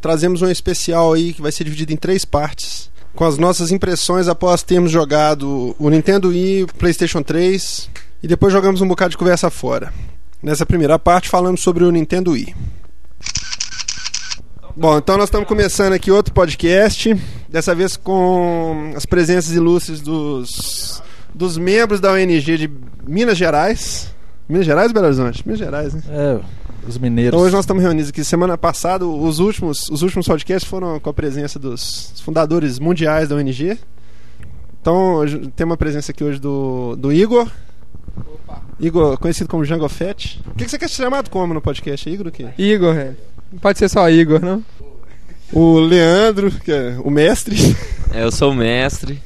[0.00, 2.90] trazemos um especial aí que vai ser dividido em três partes.
[3.14, 7.88] Com as nossas impressões após termos jogado o Nintendo Wii, o PlayStation 3
[8.22, 9.92] e depois jogamos um bocado de conversa fora.
[10.42, 12.54] Nessa primeira parte falamos sobre o Nintendo Wii.
[14.76, 17.16] Bom, então nós estamos começando aqui outro podcast,
[17.48, 21.02] dessa vez com as presenças ilustres dos,
[21.34, 22.70] dos membros da ONG de
[23.06, 24.14] Minas Gerais.
[24.46, 25.42] Minas Gerais ou Belo Horizonte?
[25.46, 26.02] Minas Gerais, né?
[26.10, 26.40] É,
[26.88, 27.34] os mineiros.
[27.34, 28.24] Então hoje nós estamos reunidos aqui.
[28.24, 33.36] Semana passada, os últimos, os últimos podcasts foram com a presença dos fundadores mundiais da
[33.36, 33.78] ONG.
[34.80, 35.20] Então
[35.54, 37.48] tem uma presença aqui hoje do, do Igor.
[38.78, 40.40] Igor, conhecido como Jango Fett.
[40.46, 42.08] O que, que você quer ser chamado como no podcast?
[42.08, 42.48] Igor o quê?
[42.58, 43.14] Igor, é.
[43.52, 44.62] Não pode ser só Igor, não?
[45.52, 47.56] O Leandro, que é o mestre.
[48.12, 49.20] É, eu sou o mestre.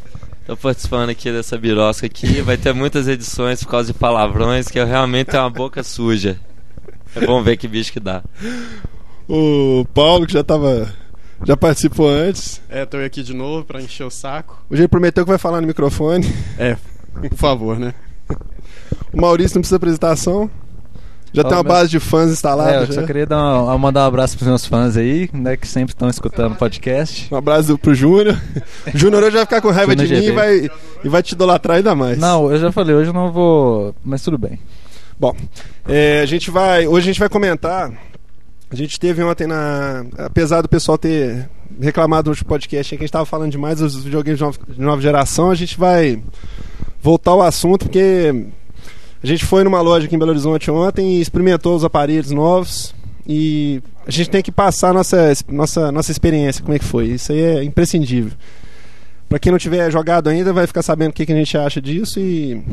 [0.47, 2.41] Tô participando aqui dessa birosca aqui.
[2.43, 6.39] Vai ter muitas edições por causa de palavrões, que eu realmente tenho uma boca suja.
[7.15, 8.23] Vamos ver que bicho que dá.
[9.29, 10.93] O Paulo, que já tava.
[11.45, 12.61] Já participou antes.
[12.69, 14.63] É, tô aqui de novo pra encher o saco.
[14.69, 16.27] O jeito prometeu que vai falar no microfone.
[16.59, 16.77] É,
[17.29, 17.95] por favor, né?
[19.13, 20.51] O Maurício não precisa apresentação.
[21.33, 22.73] Já Ó, tem uma meu- base de fãs instalada.
[22.73, 22.93] É, eu já.
[22.95, 26.09] só queria dar uma- mandar um abraço pros meus fãs aí, né, que sempre estão
[26.09, 27.33] escutando o podcast.
[27.33, 28.37] Um abraço pro Júnior.
[28.95, 30.71] Júnior hoje vai ficar com raiva de Júnior mim e vai,
[31.05, 32.19] e vai te idolatrar ainda mais.
[32.19, 33.95] Não, eu já falei, hoje eu não vou.
[34.05, 34.59] Mas tudo bem.
[35.21, 35.37] Bom,
[35.87, 36.87] é, a gente vai.
[36.87, 37.93] Hoje a gente vai comentar.
[38.71, 40.07] A gente teve ontem na.
[40.17, 41.47] Apesar do pessoal ter
[41.79, 44.81] reclamado no podcast aí que a gente estava falando demais dos videogames de nova, de
[44.81, 46.23] nova geração, a gente vai
[47.03, 48.47] voltar ao assunto porque
[49.23, 52.95] a gente foi numa loja aqui em Belo Horizonte ontem e experimentou os aparelhos novos
[53.27, 57.09] e a gente tem que passar nossa, nossa, nossa experiência, como é que foi.
[57.09, 58.33] Isso aí é imprescindível.
[59.29, 61.79] Pra quem não tiver jogado ainda, vai ficar sabendo o que, que a gente acha
[61.79, 62.65] disso e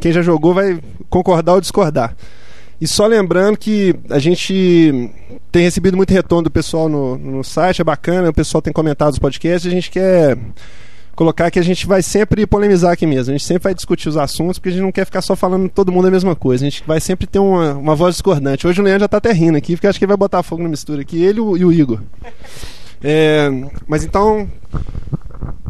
[0.00, 2.14] quem já jogou vai concordar ou discordar.
[2.80, 5.10] E só lembrando que a gente
[5.50, 9.12] tem recebido muito retorno do pessoal no, no site, é bacana, o pessoal tem comentado
[9.12, 10.36] os podcasts, a gente quer
[11.14, 14.18] colocar que a gente vai sempre polemizar aqui mesmo, a gente sempre vai discutir os
[14.18, 16.68] assuntos, porque a gente não quer ficar só falando todo mundo a mesma coisa, a
[16.68, 18.66] gente vai sempre ter uma, uma voz discordante.
[18.66, 20.62] Hoje o Leandro já tá até rindo aqui, porque acho que ele vai botar fogo
[20.62, 22.02] na mistura aqui, ele e o, e o Igor.
[23.02, 23.48] É,
[23.88, 24.46] mas então,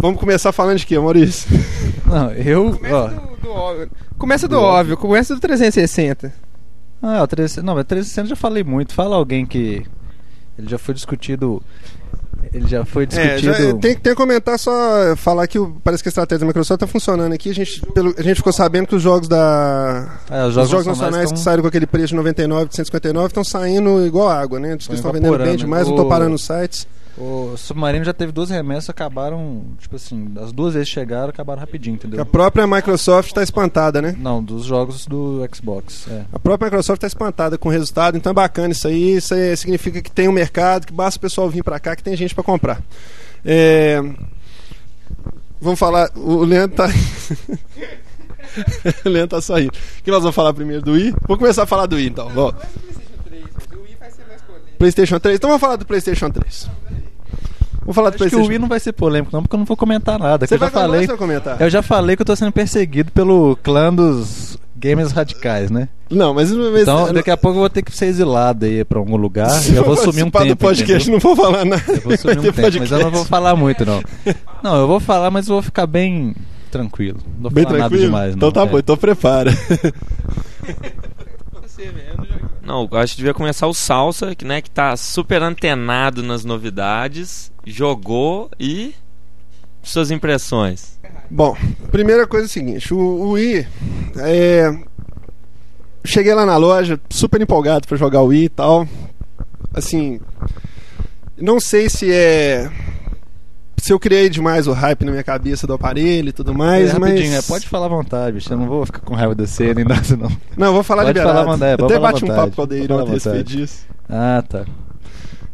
[0.07, 1.49] vamos começar falando de quê, Maurício?
[2.07, 2.73] Não, eu.
[2.73, 3.91] Começa Ó, do, do óbvio.
[4.19, 6.33] Começa do óbvio, começa do 360.
[7.03, 7.67] ah, o 360.
[7.67, 8.95] Não, mas 360 eu já falei muito.
[8.95, 9.85] Fala alguém que.
[10.59, 11.63] Ele já foi discutido.
[12.53, 13.41] Ele já foi É, discutido.
[13.53, 14.71] já, tem, tem que comentar só
[15.17, 17.51] falar que o- parece que a estratégia da Microsoft está funcionando aqui.
[17.51, 20.71] A gente, pelo- a gente ficou sabendo que os jogos da É, os os jogos,
[20.71, 24.29] jogos nacionais nacionais que saíram com aquele preço de 99, de 159 estão saindo igual
[24.29, 24.77] água, né?
[24.77, 25.59] Diz que Tão estão vendendo bem evaporando.
[25.59, 26.87] demais, não tô parando nos sites.
[27.19, 29.65] O Submarino já teve duas remessas, acabaram.
[29.79, 32.21] Tipo assim, as duas vezes chegaram, acabaram rapidinho, entendeu?
[32.21, 34.15] A própria Microsoft está espantada, né?
[34.19, 36.07] Não, dos jogos do Xbox.
[36.11, 36.25] É.
[36.33, 39.17] A própria Microsoft está espantada com o resultado, então é bacana isso aí.
[39.17, 42.03] Isso aí significa que tem um mercado, que basta o pessoal vir para cá, que
[42.03, 42.83] tem gente para comprar.
[43.45, 44.03] É,
[45.61, 46.11] Vamos falar.
[46.15, 46.89] O Leandro tá.
[49.05, 49.73] o Leandro tá saindo.
[49.73, 51.15] O que nós vamos falar primeiro do Wii?
[51.27, 52.29] Vou começar a falar do Wii então.
[52.29, 52.55] Vamos.
[54.79, 55.37] PlayStation 3.
[55.37, 56.69] Então vamos falar do PlayStation 3.
[57.87, 58.47] Vamos falar do Acho que o.
[58.47, 60.47] Wii não vai ser polêmico, não, porque eu não vou comentar nada.
[60.47, 61.01] Você eu já vai falar, falei.
[61.03, 61.61] você vai comentar?
[61.61, 65.89] Eu já falei que eu tô sendo perseguido pelo clã dos gamers radicais, né?
[66.11, 66.51] Não, mas.
[66.53, 69.49] mas Então, daqui a pouco eu vou ter que ser exilado aí pra algum lugar.
[69.51, 70.47] Se eu vou sumir um tempo.
[70.47, 71.13] do podcast, entendeu?
[71.13, 71.83] não vou falar nada.
[71.89, 73.29] Eu vou sumir um tempo, mas eu não vou podcast.
[73.29, 74.03] falar muito, não.
[74.63, 76.35] Não, eu vou falar, mas eu vou ficar bem
[76.73, 77.19] tranquilo.
[77.37, 78.11] Não vou Bem falar nada tranquilo?
[78.11, 78.37] demais, não.
[78.49, 78.67] então tá É.
[78.67, 79.53] bom, então prepara.
[82.67, 87.53] Não, acho que devia começar o Salsa, que, né, que tá super antenado nas novidades,
[87.65, 88.93] jogou e.
[89.85, 90.99] Suas impressões.
[91.31, 91.57] Bom,
[91.93, 93.69] primeira coisa é o seguinte: o, o Wii.
[94.19, 94.77] É,
[96.05, 98.89] cheguei lá na loja, super empolgado pra jogar o Wii e tal.
[99.73, 100.21] Assim.
[101.37, 102.69] Não sei se é.
[103.87, 106.99] Se eu criei demais o hype na minha cabeça do aparelho e tudo mais, É,
[106.99, 107.21] mas.
[107.21, 108.53] é, pode falar à vontade, bicho.
[108.53, 110.29] Eu não vou ficar com raiva de você nem nada, não.
[110.57, 111.39] Não, eu vou falar Pode liberado.
[111.39, 113.87] falar, mandar, é, Até bate um papo com o Aldeir a respeito disso.
[114.09, 114.65] Ah, tá.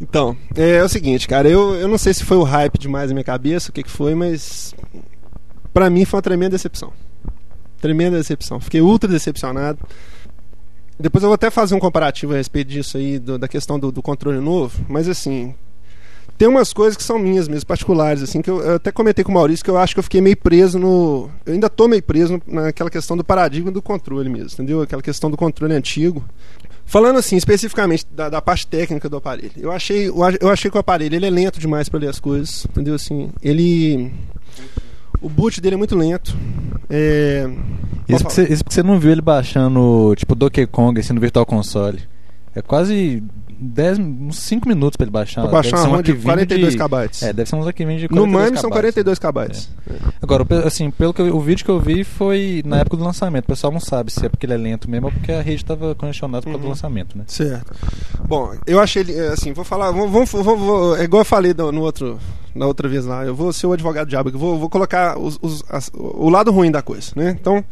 [0.01, 3.11] Então, é, é o seguinte, cara, eu, eu não sei se foi o hype demais
[3.11, 4.75] na minha cabeça, o que, que foi, mas
[5.75, 6.91] pra mim foi uma tremenda decepção.
[7.83, 8.59] Tremenda decepção.
[8.61, 9.79] Fiquei ultra decepcionado.
[10.99, 13.93] Depois eu vou até fazer um comparativo a respeito disso aí, do- da questão do,
[13.93, 15.55] do controle novo, mas assim,
[16.43, 19.31] tem umas coisas que são minhas mesmo, particulares, assim, que eu, eu até comentei com
[19.31, 21.31] o Maurício que eu acho que eu fiquei meio preso no.
[21.47, 24.83] Eu ainda tô meio preso naquela questão do paradigma do controle mesmo, entendeu?
[24.83, 26.25] Aquela questão do controle antigo.
[26.85, 30.69] Falando assim, especificamente da, da parte técnica do aparelho, eu achei, eu ach- eu achei
[30.69, 32.97] que o aparelho ele é lento demais para ler as coisas, entendeu?
[32.97, 34.13] Assim, ele.
[35.21, 36.37] O boot dele é muito lento.
[36.91, 37.49] É...
[38.09, 41.21] Isso porque, você, isso porque você não viu ele baixando, tipo, Donkey Kong, assim, no
[41.21, 42.01] Virtual Console.
[42.53, 43.23] É quase
[43.63, 45.43] 10, uns 5 minutos pra ele baixar.
[45.43, 46.95] Pra baixar Deve uma de arquivinho 42 de- KB.
[47.27, 48.75] É, deve ser uns arquivinhos de no 42 MAME são KB.
[48.77, 49.69] 42 KB.
[50.21, 52.97] Agora, o pe- assim, pelo que eu- o vídeo que eu vi foi na época
[52.97, 53.45] do lançamento.
[53.45, 55.63] O pessoal não sabe se é porque ele é lento mesmo ou porque a rede
[55.63, 56.71] estava congestionada por causa do Uhum.
[56.71, 57.25] lançamento, né?
[57.27, 57.73] Certo.
[58.27, 61.55] Bom, eu achei ele, é, assim, vou falar, vou- vou- vou- é igual eu falei
[61.55, 62.19] no, no outro,
[62.55, 65.63] na outra vez lá, eu vou ser o advogado diabo, vou, vou colocar os- os-
[65.69, 67.37] as- o lado ruim da coisa, né?
[67.39, 67.65] Então,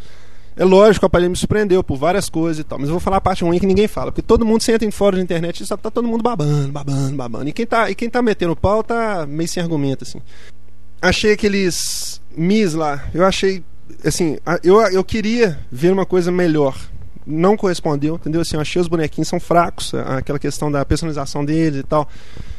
[0.61, 3.17] é lógico, o aparelho me surpreendeu por várias coisas e tal, mas eu vou falar
[3.17, 5.67] a parte ruim que ninguém fala, porque todo mundo senta em fora da internet e
[5.67, 7.49] só tá todo mundo babando, babando, babando.
[7.49, 10.21] E quem tá, e quem tá metendo pau tá meio sem argumento, assim.
[11.01, 13.65] Achei aqueles Mis lá, eu achei,
[14.05, 16.77] assim, a- eu, eu queria ver uma coisa melhor.
[17.27, 18.41] Não correspondeu, entendeu?
[18.43, 22.07] Assim, eu achei os bonequinhos são fracos, a- aquela questão da personalização deles e tal.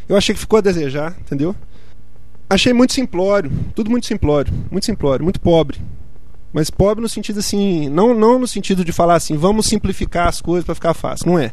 [0.10, 1.56] Eu achei que ficou a desejar, entendeu?
[2.50, 5.80] Achei muito simplório, tudo muito simplório, muito simplório, muito pobre.
[6.54, 10.42] Mas pobre no sentido assim, não, não no sentido de falar assim, vamos simplificar as
[10.42, 11.52] coisas para ficar fácil, não é.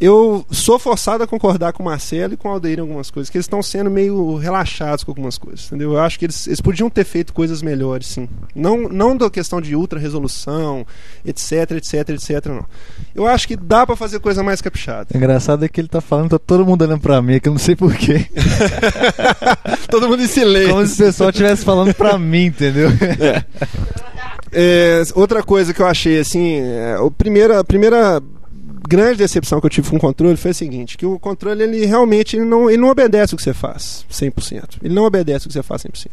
[0.00, 3.28] Eu sou forçado a concordar com o Marcelo e com o Aldeir em algumas coisas,
[3.28, 5.92] que eles estão sendo meio relaxados com algumas coisas, entendeu?
[5.92, 8.26] Eu acho que eles, eles podiam ter feito coisas melhores, sim.
[8.54, 10.86] Não, não da questão de ultra resolução,
[11.22, 12.64] etc, etc, etc, não.
[13.14, 15.08] Eu acho que dá para fazer coisa mais caprichada.
[15.12, 17.52] O engraçado é que ele tá falando, tá todo mundo olhando pra mim, que eu
[17.52, 18.26] não sei porquê.
[19.90, 20.70] Todo mundo em silêncio.
[20.70, 22.88] Como se o pessoal estivesse falando pra mim, entendeu?
[24.52, 28.20] É, outra coisa que eu achei assim, é, o primeira, a primeira
[28.90, 31.86] grande decepção que eu tive com o controle foi a seguinte, que o controle ele
[31.86, 34.78] realmente ele não, ele não obedece o que você faz 100%.
[34.82, 36.06] Ele não obedece o que você faz 100%.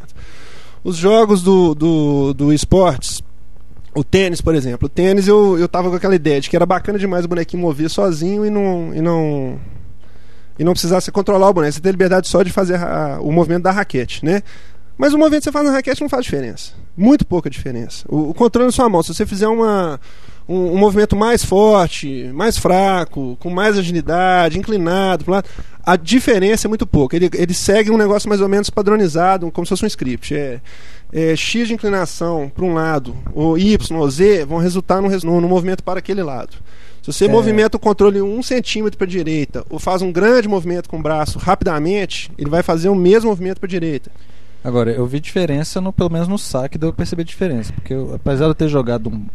[0.83, 3.21] Os jogos do, do, do esportes,
[3.95, 6.65] o tênis, por exemplo, o tênis eu, eu tava com aquela ideia de que era
[6.67, 9.59] bacana demais o bonequinho mover sozinho e não e não
[10.59, 13.63] e não precisasse controlar o boneco, você tem liberdade só de fazer a- o movimento
[13.63, 14.41] da raquete, né?
[14.97, 16.71] Mas o movimento que você faz na raquete não faz diferença.
[16.95, 18.05] Muito pouca diferença.
[18.09, 19.99] O, o controle na sua mão, se você fizer uma,
[20.47, 25.49] um, um movimento mais forte, mais fraco, com mais agilidade, inclinado, pro lado,
[25.85, 27.15] a diferença é muito pouca.
[27.15, 30.35] Ele, ele segue um negócio mais ou menos padronizado, como se fosse um script.
[30.35, 30.59] É,
[31.11, 35.41] é, X de inclinação para um lado, ou Y ou Z, vão resultar no, no,
[35.41, 36.55] no movimento para aquele lado.
[37.01, 37.27] Se você É.
[37.29, 41.01] movimenta o controle um centímetro para a direita, ou faz um grande movimento com o
[41.01, 44.11] braço rapidamente, ele vai fazer o mesmo movimento para a direita.
[44.61, 47.71] Agora, eu vi diferença, no, pelo menos no saque, deu pra perceber diferença.
[47.71, 49.25] Porque eu, apesar de eu ter jogado um.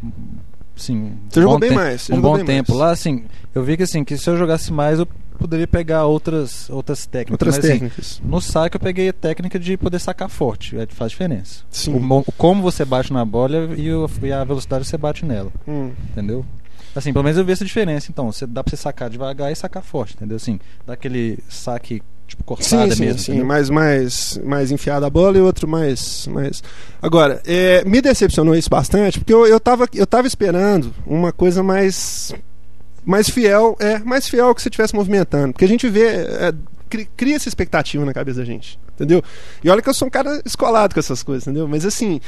[0.77, 2.81] Assim, Você um jogou bem mais, Um bom tempo mais.
[2.81, 3.25] lá, assim,
[3.55, 5.07] eu vi que assim, que se eu jogasse mais, eu
[5.39, 7.33] poderia pegar outras, outras técnicas.
[7.33, 8.23] Outras Mas, assim, técnicas.
[8.25, 11.65] no saque eu peguei a técnica de poder sacar forte, é, faz diferença.
[11.71, 11.95] Sim.
[11.95, 15.25] O, mo- como você bate na bola e, o- e a velocidade que você bate
[15.25, 15.91] nela, Hum.
[16.11, 16.45] entendeu?
[16.95, 18.31] Assim, pelo menos eu vi essa diferença, então.
[18.31, 20.37] Você, dá pra você sacar devagar e sacar forte, entendeu?
[20.37, 23.19] Assim, dá aquele saque, tipo, cortada Sim, sim, mesmo.
[23.19, 23.33] sim.
[23.33, 23.47] entendeu?
[23.47, 26.27] Mais, mais, mais enfiada a bola e outro mais.
[26.27, 26.63] mais...
[27.01, 31.63] Agora, é, me decepcionou isso bastante, porque eu, eu, tava, eu tava esperando uma coisa
[31.63, 32.35] mais.
[33.05, 35.53] mais fiel, é, mais fiel que você estivesse movimentando.
[35.53, 36.07] Porque a gente vê.
[36.07, 36.53] é,
[37.17, 38.79] cria essa expectativa na cabeça da gente.
[38.95, 39.23] Entendeu?
[39.65, 41.67] E olha que eu sou um cara escolado com essas coisas, entendeu?
[41.67, 42.21] Mas assim,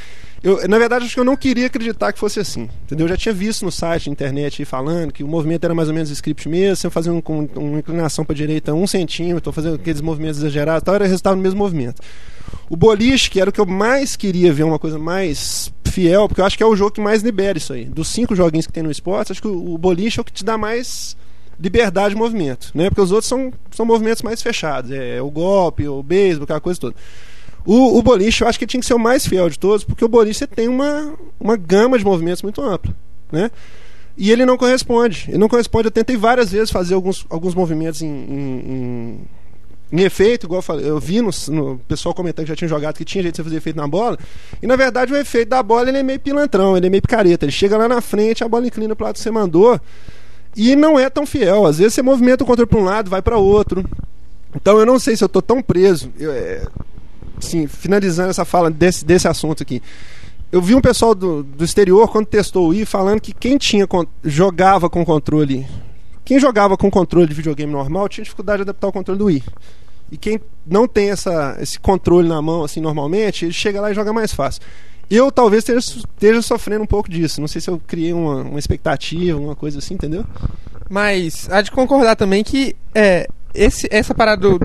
[0.43, 2.69] eu, na verdade, acho que eu não queria acreditar que fosse assim.
[2.83, 3.05] Entendeu?
[3.05, 5.87] Eu já tinha visto no site, na internet, aí falando que o movimento era mais
[5.87, 9.51] ou menos script mesmo, se eu fazer um, com uma inclinação para direita um centímetro,
[9.53, 12.01] fazendo aqueles movimentos exagerados, tal, era resultado no mesmo movimento.
[12.69, 16.41] O boliche, que era o que eu mais queria ver, uma coisa mais fiel, porque
[16.41, 17.85] eu acho que é o jogo que mais libera isso aí.
[17.85, 20.33] Dos cinco joguinhos que tem no esporte, acho que o, o boliche é o que
[20.33, 21.15] te dá mais
[21.59, 22.89] liberdade de movimento, né?
[22.89, 26.79] Porque os outros são, são movimentos mais fechados, é o golpe, o beisebol, aquela coisa
[26.79, 26.95] toda.
[27.65, 30.05] O, o boliche, eu acho que tinha que ser o mais fiel de todos, porque
[30.05, 32.95] o boliche tem uma, uma gama de movimentos muito ampla,
[33.31, 33.49] né?
[34.17, 35.25] E ele não corresponde.
[35.27, 35.87] Ele não corresponde.
[35.87, 39.19] Eu tentei várias vezes fazer alguns, alguns movimentos em, em, em-
[39.91, 40.89] em efeito, igual eu falei.
[40.89, 43.43] Eu vi no, no pessoal comentando que já tinha jogado que tinha jeito de você
[43.43, 44.17] fazer efeito na bola.
[44.61, 47.43] E na verdade o efeito da bola ele é meio pilantrão, ele é meio picareta.
[47.45, 49.77] Ele chega lá na frente, a bola inclina pro lado que você mandou.
[50.55, 51.65] E não é tão fiel.
[51.65, 53.83] Às vezes você movimenta o controle para um lado, vai para outro.
[54.55, 56.11] Então eu não sei se eu tô tão preso.
[56.17, 56.65] Eu, é,
[57.37, 59.81] assim, finalizando essa fala desse, desse assunto aqui.
[60.51, 63.85] Eu vi um pessoal do, do exterior, quando testou o Wii, falando que quem tinha
[64.23, 65.67] jogava com controle.
[66.23, 69.43] Quem jogava com controle de videogame normal tinha dificuldade de adaptar o controle do Wii.
[70.11, 73.93] E quem não tem essa, esse controle na mão, assim, normalmente, ele chega lá e
[73.93, 74.61] joga mais fácil.
[75.09, 77.41] Eu talvez esteja, esteja sofrendo um pouco disso.
[77.41, 80.25] Não sei se eu criei uma, uma expectativa, uma coisa assim, entendeu?
[80.89, 84.59] Mas há de concordar também que é, esse, essa parada do.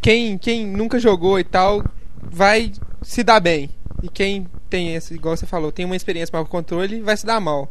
[0.00, 1.84] Quem, quem nunca jogou e tal
[2.22, 3.70] vai se dar bem.
[4.02, 7.16] E quem tem esse, igual você falou, tem uma experiência maior com o controle, vai
[7.16, 7.68] se dar mal.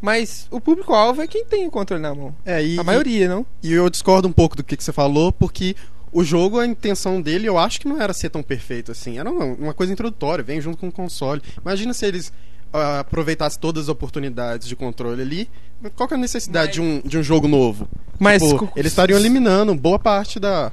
[0.00, 2.34] Mas o público-alvo é quem tem o controle na mão.
[2.44, 3.46] É, e, A maioria, não?
[3.62, 5.76] E eu discordo um pouco do que, que você falou, porque
[6.12, 9.18] o jogo, a intenção dele, eu acho que não era ser tão perfeito assim.
[9.18, 11.40] Era uma, uma coisa introdutória, vem junto com o console.
[11.60, 12.32] Imagina se eles
[12.72, 15.48] ah, aproveitasse todas as oportunidades de controle ali,
[15.96, 17.88] qual que é a necessidade de, um, de um jogo novo?
[18.18, 20.70] Mas Tipo, eles estariam eliminando boa parte da.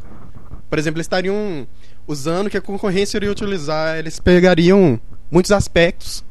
[0.69, 1.67] Por exemplo, eles estariam
[2.05, 4.99] usando que a concorrência iria utilizar, eles pegariam
[5.31, 6.23] muitos aspectos,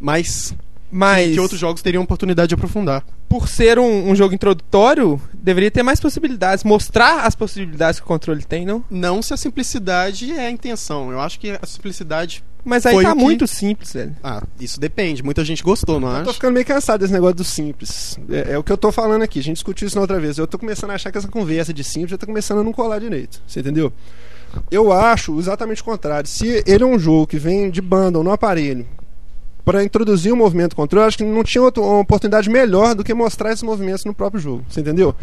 [0.00, 0.54] mas
[0.96, 3.04] mas que outros jogos teriam oportunidade de aprofundar.
[3.28, 8.08] por ser um, um jogo introdutório, deveria ter mais possibilidades, mostrar as possibilidades que o
[8.08, 8.84] controle tem, não?
[8.88, 11.10] Não se a simplicidade é a intenção.
[11.10, 12.44] Eu acho que a simplicidade.
[12.64, 14.16] Mas aí Foi tá que- muito simples, velho.
[14.22, 15.22] Ah, isso depende.
[15.22, 16.34] Muita gente gostou, não Eu tô acha?
[16.34, 18.18] ficando meio cansado desse negócio do simples.
[18.30, 19.40] É, é o que eu tô falando aqui.
[19.40, 20.38] A gente discutiu isso na outra vez.
[20.38, 22.72] Eu tô começando a achar que essa conversa de simples já tá começando a não
[22.72, 23.42] colar direito.
[23.46, 23.92] Você entendeu?
[24.70, 26.28] Eu acho exatamente o contrário.
[26.28, 28.86] Se ele é um jogo que vem de bundle no aparelho
[29.64, 33.02] para introduzir o movimento controle, eu acho que não tinha outra, uma oportunidade melhor do
[33.04, 34.64] que mostrar esses movimentos no próprio jogo.
[34.68, 35.14] Você entendeu?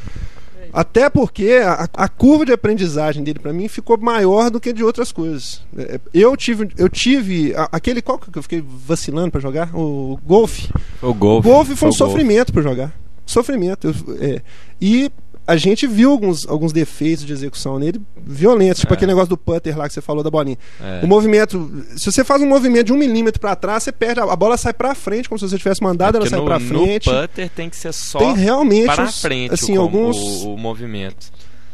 [0.74, 4.84] Até porque a, a curva de aprendizagem dele pra mim ficou maior do que de
[4.84, 5.62] outras coisas.
[5.78, 10.18] É, Eu tive, eu tive a- aquele qual que eu fiquei vacilando pra jogar, o
[10.26, 10.70] golfe.
[11.02, 11.50] O O golfe.
[11.50, 12.94] golfe foi um sofrimento pra jogar.
[13.26, 13.88] Sofrimento.
[13.88, 14.42] Eu- é.
[14.80, 15.12] E
[15.46, 18.96] a gente viu alguns, alguns defeitos de execução nele violentos, tipo É.
[18.96, 20.58] aquele negócio do putter lá que você falou da bolinha.
[20.82, 21.02] É.
[21.04, 24.36] O movimento, se você faz um movimento de um milímetro pra trás, você perde, a,
[24.36, 26.66] bola sai pra frente, como se você tivesse mandado, ela Porque sai no, pra no
[26.68, 27.10] frente.
[27.10, 31.32] putter tem que ser só Tem realmente para frente assim, o, alguns o, o movimento.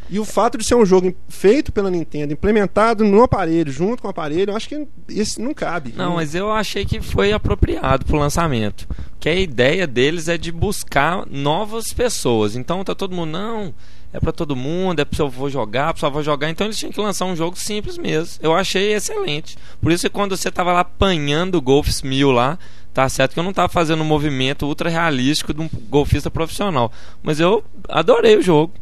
[0.10, 4.08] E o fato de ser um jogo feito pela Nintendo, implementado no aparelho, junto com
[4.08, 5.94] o aparelho, eu acho que isso não cabe.
[5.96, 8.88] Não, mas eu achei que foi apropriado pro lançamento.
[9.20, 12.56] Que a ideia deles é de buscar novas pessoas.
[12.56, 13.74] Então tá todo mundo, não,
[14.14, 16.50] é pra todo mundo, é pro seu avô jogar, pro seu avô jogar.
[16.50, 18.40] Então eles tinham que lançar um jogo simples mesmo.
[18.42, 19.58] Eu achei excelente.
[19.82, 22.58] Por isso que quando você tava lá apanhando o Golfs 1000 lá,
[22.94, 26.92] tá certo que eu não tava fazendo um movimento ultra realístico de um golfista profissional.
[27.22, 28.74] Mas eu adorei o jogo.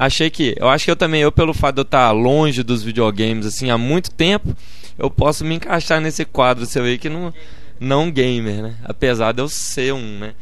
[0.00, 0.54] Achei que.
[0.56, 3.68] Eu acho que eu também, eu pelo fato de eu estar longe dos videogames assim
[3.68, 4.56] há muito tempo,
[4.96, 7.34] eu posso me encaixar nesse quadro seu aí que não,
[7.80, 8.76] não gamer, né?
[8.84, 10.34] Apesar de eu ser um, né?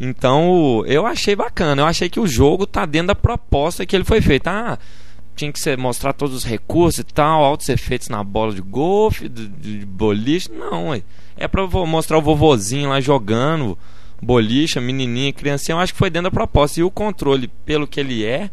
[0.00, 1.82] Então, eu achei bacana.
[1.82, 4.46] Eu achei que o jogo tá dentro da proposta que ele foi feito.
[4.46, 4.78] Ah,
[5.36, 9.28] tinha que ser, mostrar todos os recursos e tal, altos efeitos na bola de golfe,
[9.28, 10.50] de, de boliche.
[10.50, 11.02] Não, ué.
[11.36, 13.76] É pra mostrar o vovozinho lá jogando
[14.22, 15.74] boliche, menininha, criancinha.
[15.74, 16.80] Eu acho que foi dentro da proposta.
[16.80, 18.50] E o controle, pelo que ele é,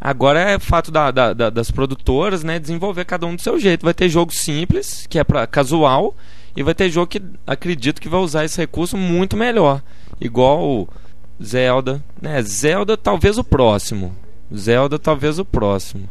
[0.00, 3.84] Agora é fato da- da- da- das produtoras, né, desenvolver cada um do seu jeito.
[3.84, 6.14] Vai ter jogo simples, que é para casual,
[6.56, 9.82] e vai ter jogo que acredito que vai usar esse recurso muito melhor.
[10.20, 10.88] Igual
[11.42, 12.40] Zelda, né?
[12.42, 14.14] Zelda talvez o próximo.
[14.54, 16.08] Zelda talvez o próximo.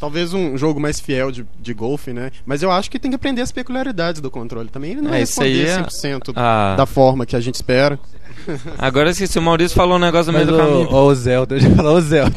[0.00, 2.30] Talvez um jogo mais fiel de, de golfe, né?
[2.44, 4.92] Mas eu acho que tem que aprender as peculiaridades do controle também.
[4.92, 7.98] Ele não É, responder é- 100% Ah, da forma que a gente espera.
[8.78, 10.88] agora esqueci, o Maurício falou um negócio no Mas meio do caminho.
[10.90, 12.36] o, o Zelda, eu já falou o Zelda.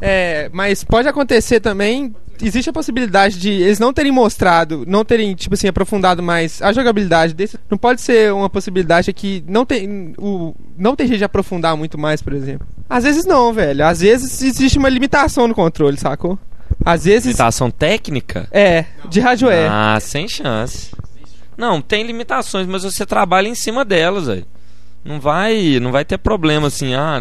[0.00, 2.14] É, mas pode acontecer também.
[2.42, 6.72] Existe a possibilidade de eles não terem mostrado, não terem, tipo assim, aprofundado mais a
[6.72, 7.58] jogabilidade desse.
[7.70, 10.14] Não pode ser uma possibilidade que não tem.
[10.16, 12.66] O, não tem jeito de aprofundar muito mais, por exemplo.
[12.88, 13.84] Às vezes não, velho.
[13.84, 16.38] Às vezes existe uma limitação no controle, sacou?
[16.84, 17.26] Às vezes.
[17.26, 18.48] Limitação técnica?
[18.50, 19.66] É, de rádio é.
[19.68, 20.90] Ah, sem chance.
[21.56, 24.44] Não, tem limitações, mas você trabalha em cima delas, aí.
[25.04, 27.20] Não vai, não vai ter problema assim, ah,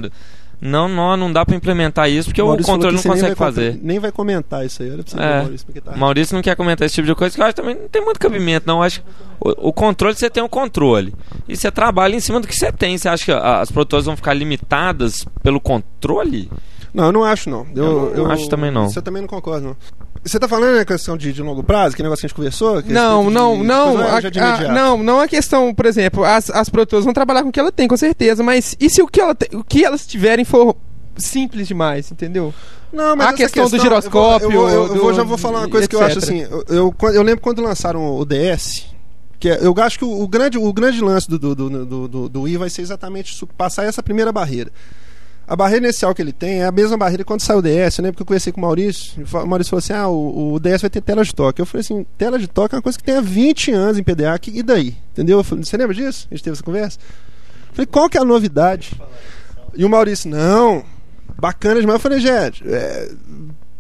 [0.62, 3.36] não, não, não dá pra implementar isso porque o Maurício falou controle não nem consegue
[3.36, 3.78] vai fazer.
[3.78, 4.92] com- Nem vai comentar isso aí.
[4.92, 5.42] Olha pra você ver, É.
[5.42, 7.56] Maurício, porque tá- O Maurício não quer comentar esse tipo de coisa, que eu acho
[7.56, 8.78] que também não tem muito cabimento, não.
[8.78, 9.08] Eu acho que
[9.39, 11.13] o, o controle você tem um controle.
[11.48, 12.98] E você trabalha em cima do que você tem.
[12.98, 16.50] Você acha que as produtoras vão ficar limitadas pelo controle?
[16.93, 17.65] Não, eu não acho, não.
[17.75, 18.89] Eu, Eu não acho também, não.
[18.89, 19.77] Você também não concorda, não.
[20.24, 22.84] Você tá falando né, questão de, de longo prazo, que negócio que a gente conversou?
[22.84, 25.86] Que Não, respeito não, de- não, coisa, a- de a- não, não a questão, por
[25.86, 28.89] exemplo, as, as produtoras vão trabalhar com o que ela tem, com certeza, mas e
[28.89, 30.75] se o que, ela te- o que elas tiverem for
[31.15, 32.53] simples demais, entendeu?
[32.91, 35.60] Não, A essa questão do giroscópio, Eu, vou, eu, eu vou- do- já vou falar
[35.60, 36.17] uma coisa que eu etc.
[36.17, 36.39] acho assim.
[36.41, 38.88] Eu, eu, eu lembro quando lançaram o DS.
[39.39, 42.29] Que é- eu acho que o, o grande, o grande lance do, do, do, do,
[42.29, 44.69] do, Wii vai ser exatamente passar essa primeira barreira.
[45.50, 47.98] A barreira inicial que ele tem é a mesma barreira quando saiu o DS.
[47.98, 49.25] Eu lembro que eu conversei com o Maurício.
[49.34, 51.60] O Maurício falou assim: ah, o, o DS vai ter tela de toque.
[51.60, 54.03] Eu falei assim: tela de toque é uma coisa que tem há 20 anos em
[54.03, 54.39] PDA.
[54.53, 54.96] E daí?
[55.12, 55.39] Entendeu?
[55.39, 56.27] Eu falei, Você lembra disso?
[56.29, 57.00] A gente teve essa conversa?
[57.70, 58.91] Eu falei: qual que é a novidade?
[59.75, 60.84] E o Maurício: não,
[61.36, 61.96] bacana demais.
[61.96, 63.10] Eu falei: gente, é,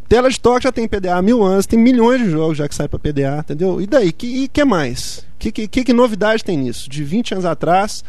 [0.09, 2.73] Tela de toque já tem PDA há mil anos, tem milhões de jogos já que
[2.73, 3.79] saem para PDA, entendeu?
[3.79, 4.11] E daí?
[4.11, 5.23] Que, e que mais?
[5.37, 6.89] Que, que, que novidade tem nisso?
[6.89, 8.03] De 20 anos atrás,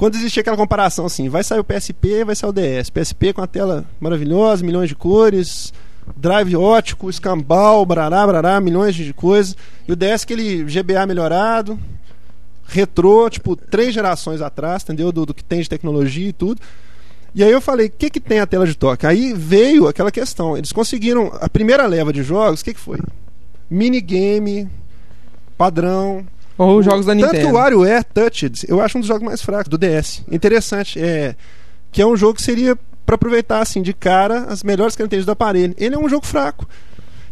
[0.00, 2.88] quando existia aquela comparação assim, vai sair o PSP, vai sair o DS.
[2.88, 5.74] PSP com a tela maravilhosa, milhões de cores,
[6.16, 9.54] drive ótico, escambau, brará, brará, milhões de coisas.
[9.86, 11.78] E o DS aquele GBA melhorado,
[12.66, 15.12] retrô, tipo, três gerações atrás, entendeu?
[15.12, 16.62] Do, do que tem de tecnologia e tudo.
[17.34, 19.06] E aí eu falei, o que, que tem a tela de toque?
[19.06, 20.56] Aí veio aquela questão.
[20.56, 21.30] Eles conseguiram.
[21.42, 22.98] A primeira leva de jogos, o que, que foi?
[23.68, 24.66] Minigame,
[25.58, 26.24] padrão.
[26.62, 27.46] Ou os jogos da Tanto Nintendo.
[27.46, 30.22] que o WarioWare Touched, eu acho um dos jogos mais fracos do DS.
[30.30, 31.34] Interessante, é
[31.90, 32.76] que é um jogo que seria
[33.06, 35.74] pra aproveitar assim de cara as melhores características do aparelho.
[35.78, 36.68] Ele é um jogo fraco.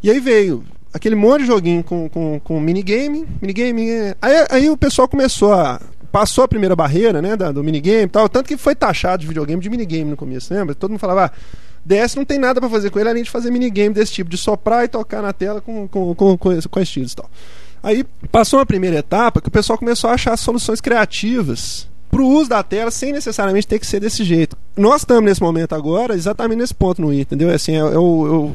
[0.03, 3.89] E aí veio aquele monte de joguinho com, com, com minigame, minigame.
[3.91, 5.81] é- Aí, aí o pessoal começou a
[6.11, 9.27] passou a primeira barreira, né, da- do minigame e tal, tanto que foi taxado de
[9.29, 10.75] videogame de minigame no começo, lembra?
[10.75, 11.31] Todo mundo falava, ah,
[11.85, 14.39] DS não tem nada pra fazer com ele além de fazer minigame desse tipo, de
[14.39, 17.31] soprar e tocar na tela com, com, com, com, com estilos e tal.
[17.83, 22.49] Aí passou uma primeira etapa que o pessoal começou a achar soluções criativas pro uso
[22.49, 24.57] da tela sem necessariamente ter que ser desse jeito.
[24.77, 27.51] Nós estamos nesse momento agora exatamente nesse ponto no Wii, entendeu?
[27.51, 28.53] Assim, é, é o- é o-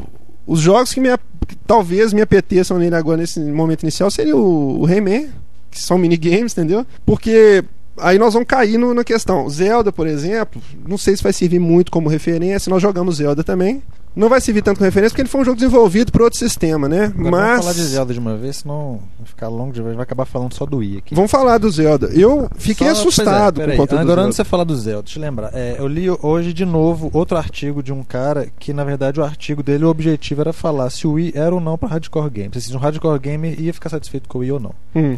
[0.47, 1.09] os jogos que, me,
[1.47, 5.29] que talvez me apeteçam nele agora nesse momento inicial seria o, o Rayman,
[5.71, 6.85] que são minigames, entendeu?
[7.05, 7.63] Porque
[7.99, 9.47] aí nós vamos cair no- na questão.
[9.49, 13.81] Zelda, por exemplo, não sei se vai servir muito como referência, nós jogamos Zelda também.
[14.15, 16.87] Não vai servir tanto como referência porque ele foi um jogo desenvolvido por outro sistema,
[16.87, 17.05] né?
[17.05, 20.25] Agora Mas Vamos falar de Zelda de uma vez, senão vai ficar longo vai acabar
[20.25, 21.15] falando só do Wii aqui.
[21.15, 22.07] Vamos falar do Zelda.
[22.13, 24.75] Eu fiquei Só- assustado pois é, com o conteúdo Agora, antes de você falar do
[24.75, 25.49] Zelda, deixa eu lembrar.
[25.53, 29.23] É, eu li hoje de novo outro artigo de um cara que, na verdade, o
[29.23, 32.63] artigo dele, o objetivo era falar se o Wii era ou não pra hardcore games.
[32.63, 34.75] Se um hardcore game ia ficar satisfeito com o Wii ou não.
[34.95, 35.17] Hum.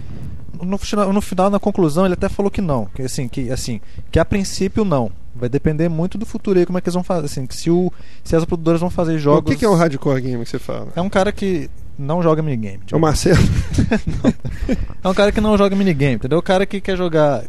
[0.62, 2.85] No, final- no final, na conclusão, ele até falou que não.
[2.93, 3.79] Que assim, que, assim,
[4.12, 5.12] que a princípio não.
[5.38, 7.25] Vai depender muito do futuro aí, como é que eles vão fazer.
[7.25, 7.91] Assim, que se, o,
[8.24, 9.51] se as produtoras vão fazer O jogos.
[9.51, 10.88] que, que é um hardcore game que você fala?
[10.95, 11.69] É um cara que
[12.00, 12.75] não joga minigame.
[12.75, 13.38] É tipo, o Marcelo?
[15.03, 16.39] É um cara que não joga minigame, entendeu?
[16.39, 17.43] O cara que quer jogar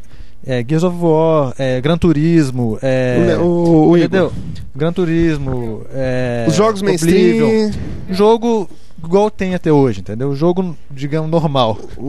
[0.45, 3.99] é, Gears of War, é, Gran Turismo, é, o, o, o Igor.
[4.07, 4.33] entendeu?
[4.75, 7.71] Gran Turismo, é, Os jogos mainstream,
[8.11, 8.69] Jogo
[9.03, 10.35] igual tem até hoje, entendeu?
[10.35, 11.79] Jogo, digamos, normal.
[11.97, 12.03] o,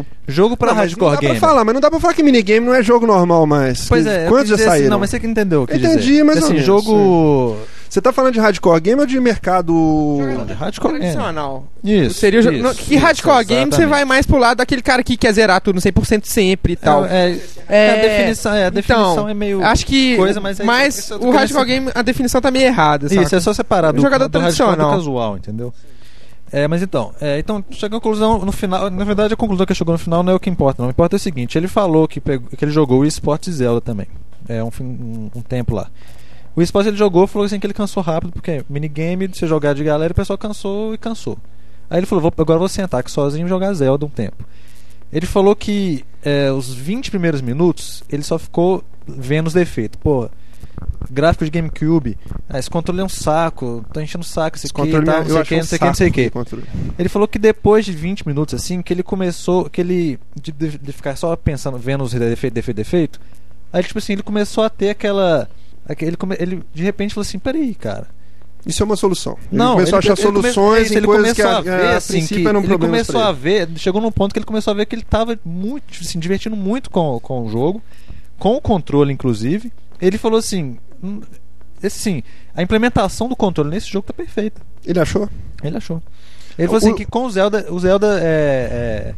[0.00, 0.06] o...
[0.26, 1.38] Jogo pra Não, mas hardcore não dá game.
[1.38, 3.86] pra falar, mas não dá pra falar que minigame não é jogo normal mais.
[3.88, 4.90] Pois é, eu Quantos já dizer assim, saíram?
[4.90, 6.24] não, mas você que entendeu o que Entendi, dizer.
[6.24, 7.56] mais ou assim, menos, jogo
[7.88, 10.18] Você tá falando de hardcore game ou de mercado...
[10.46, 11.04] de hardcore game.
[11.12, 11.64] Tradicional.
[11.82, 12.20] Isso.
[12.20, 14.82] Seria o jo- isso, no- que isso, hardcore game você vai mais pro lado daquele
[14.82, 17.06] cara que quer zerar tudo no 100% sempre e tal.
[17.06, 20.60] É, é, É, a definição, é, a definição então, é meio Acho que coisa, mas,
[20.60, 23.36] mas isso o hardcore game, a definição tá meio errada, Isso, saca?
[23.36, 24.90] é só separar do, Um jogador do hardcore do tradicional.
[24.98, 25.72] casual, entendeu?
[26.50, 28.88] É, mas então, é, então chega à conclusão no final.
[28.90, 30.82] Na verdade, a conclusão que chegou no final não é o que importa.
[30.82, 33.04] Não o que importa é o seguinte: ele falou que, pegou- que ele jogou o
[33.04, 34.06] eSports Zelda também.
[34.48, 35.88] É um, um, um tempo lá.
[36.56, 39.84] O eSports ele jogou falou assim que ele cansou rápido, porque minigame, você jogar de
[39.84, 41.36] galera, o pessoal cansou e cansou.
[41.90, 44.44] Aí ele falou: vou, agora vou sentar aqui sozinho e jogar Zelda um tempo.
[45.12, 49.98] Ele falou que é, os 20 primeiros minutos ele só ficou vendo os defeitos.
[50.02, 50.28] Pô,
[51.10, 54.72] gráfico de GameCube, ah, esse controle é um saco, tô enchendo o saco, esse Esse
[54.72, 56.58] aqui, controle tal, eu não sei o acho que, não sei o que, não sei
[56.58, 56.62] o que.
[56.98, 60.92] Ele falou que depois de 20 minutos, assim, que ele começou, que ele, de, de-
[60.92, 63.20] ficar só pensando, vendo os defeitos, defeito, defeito,
[63.72, 65.48] aí, tipo assim, ele começou a ter aquela,
[65.88, 68.06] aque- ele, ele de repente falou assim, peraí, cara,
[68.66, 69.38] Isso é uma solução.
[69.50, 71.60] Ele não, começou a achar ele soluções isso, em ele coisas que começou a, a
[71.78, 73.38] ver, a, assim, princípio que eram ele começou a ele.
[73.38, 76.56] ver, chegou num ponto que ele começou a ver que ele tava muito, se divertindo
[76.56, 77.80] muito com, com o jogo,
[78.38, 79.72] com o controle, inclusive.
[80.00, 81.20] Ele falou assim, hum,
[81.82, 82.22] esse sim,
[82.54, 84.60] a implementação do controle nesse jogo tá perfeita.
[84.84, 85.28] Ele achou?
[85.62, 86.02] Ele achou.
[86.58, 89.14] Ele falou assim O- que com o Zelda, o Zelda é, é,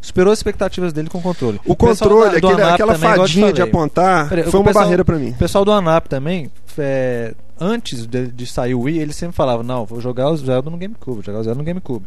[0.00, 1.60] superou as expectativas dele com o controle.
[1.64, 4.72] O pessoal controle, da- do aquele- aquela também, fadinha de apontar, foi o uma pessoal-
[4.84, 5.30] barreira pra mim.
[5.30, 9.62] O pessoal do ANAP também, é, antes de, de sair o Wii, ele sempre falava,
[9.62, 12.04] não, vou jogar o Zelda no GameCube, vou jogar o Zelda no GameCube.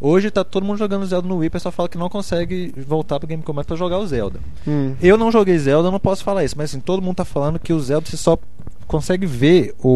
[0.00, 3.18] Hoje tá todo mundo jogando Zelda no Wii, o pessoal fala que não consegue voltar
[3.18, 4.38] pro GameCube mais pra jogar o Zelda.
[4.66, 4.94] Hum.
[5.02, 7.58] Eu não joguei Zelda, eu não posso falar isso, mas assim, todo mundo tá falando
[7.58, 8.38] que o Zelda você só
[8.86, 9.88] consegue ver o,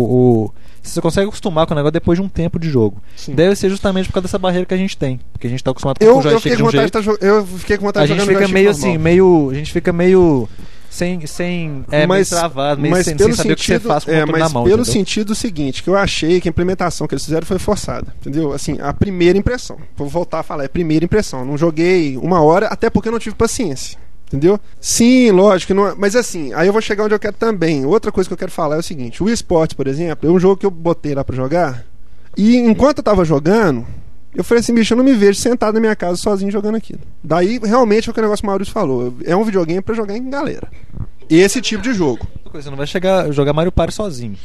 [0.46, 0.50] o-
[0.82, 3.00] Você consegue acostumar com o negócio depois de um tempo de jogo.
[3.16, 3.34] Sim.
[3.34, 5.20] Deve ser justamente por causa dessa barreira que a gente tem.
[5.32, 6.90] Porque a gente tá acostumado com Eu, o eu, joystick fiquei de com um vontade
[6.90, 7.18] de jeito.
[7.20, 8.88] tá eu fiquei com vontade A de gente fica meio normal.
[8.90, 9.50] assim, meio.
[9.50, 10.48] A gente fica meio.
[10.92, 11.26] Sem.
[11.26, 13.88] sem é, mas, meio travado, meio mas sem, pelo sem saber o que você sentido,
[13.88, 14.64] faz com o é, controle mas na mão.
[14.64, 14.92] pelo entendeu?
[14.92, 18.52] sentido seguinte, que eu achei que a implementação que eles fizeram foi forçada, entendeu?
[18.52, 19.78] Assim, a primeira impressão.
[19.96, 21.46] Vou voltar a falar, é a primeira impressão.
[21.46, 23.98] Não joguei uma hora, até porque eu não tive paciência.
[24.28, 24.60] Entendeu?
[24.80, 27.84] Sim, lógico, não é- mas assim, aí eu vou chegar onde eu quero também.
[27.86, 30.38] Outra coisa que eu quero falar é o seguinte: o eSports, por exemplo, é um
[30.38, 31.84] jogo que eu botei lá pra jogar.
[32.36, 33.86] E enquanto eu tava jogando,
[34.34, 37.00] eu falei assim, bicho, eu não me vejo sentado na minha casa sozinho jogando aquilo.
[37.22, 39.14] Daí, realmente, é o que o negócio que o Maurício falou.
[39.24, 40.68] É um videogame pra jogar em galera.
[41.28, 42.26] Esse tipo de jogo.
[42.52, 44.36] Você não vai chegar jogar Mario Party sozinho.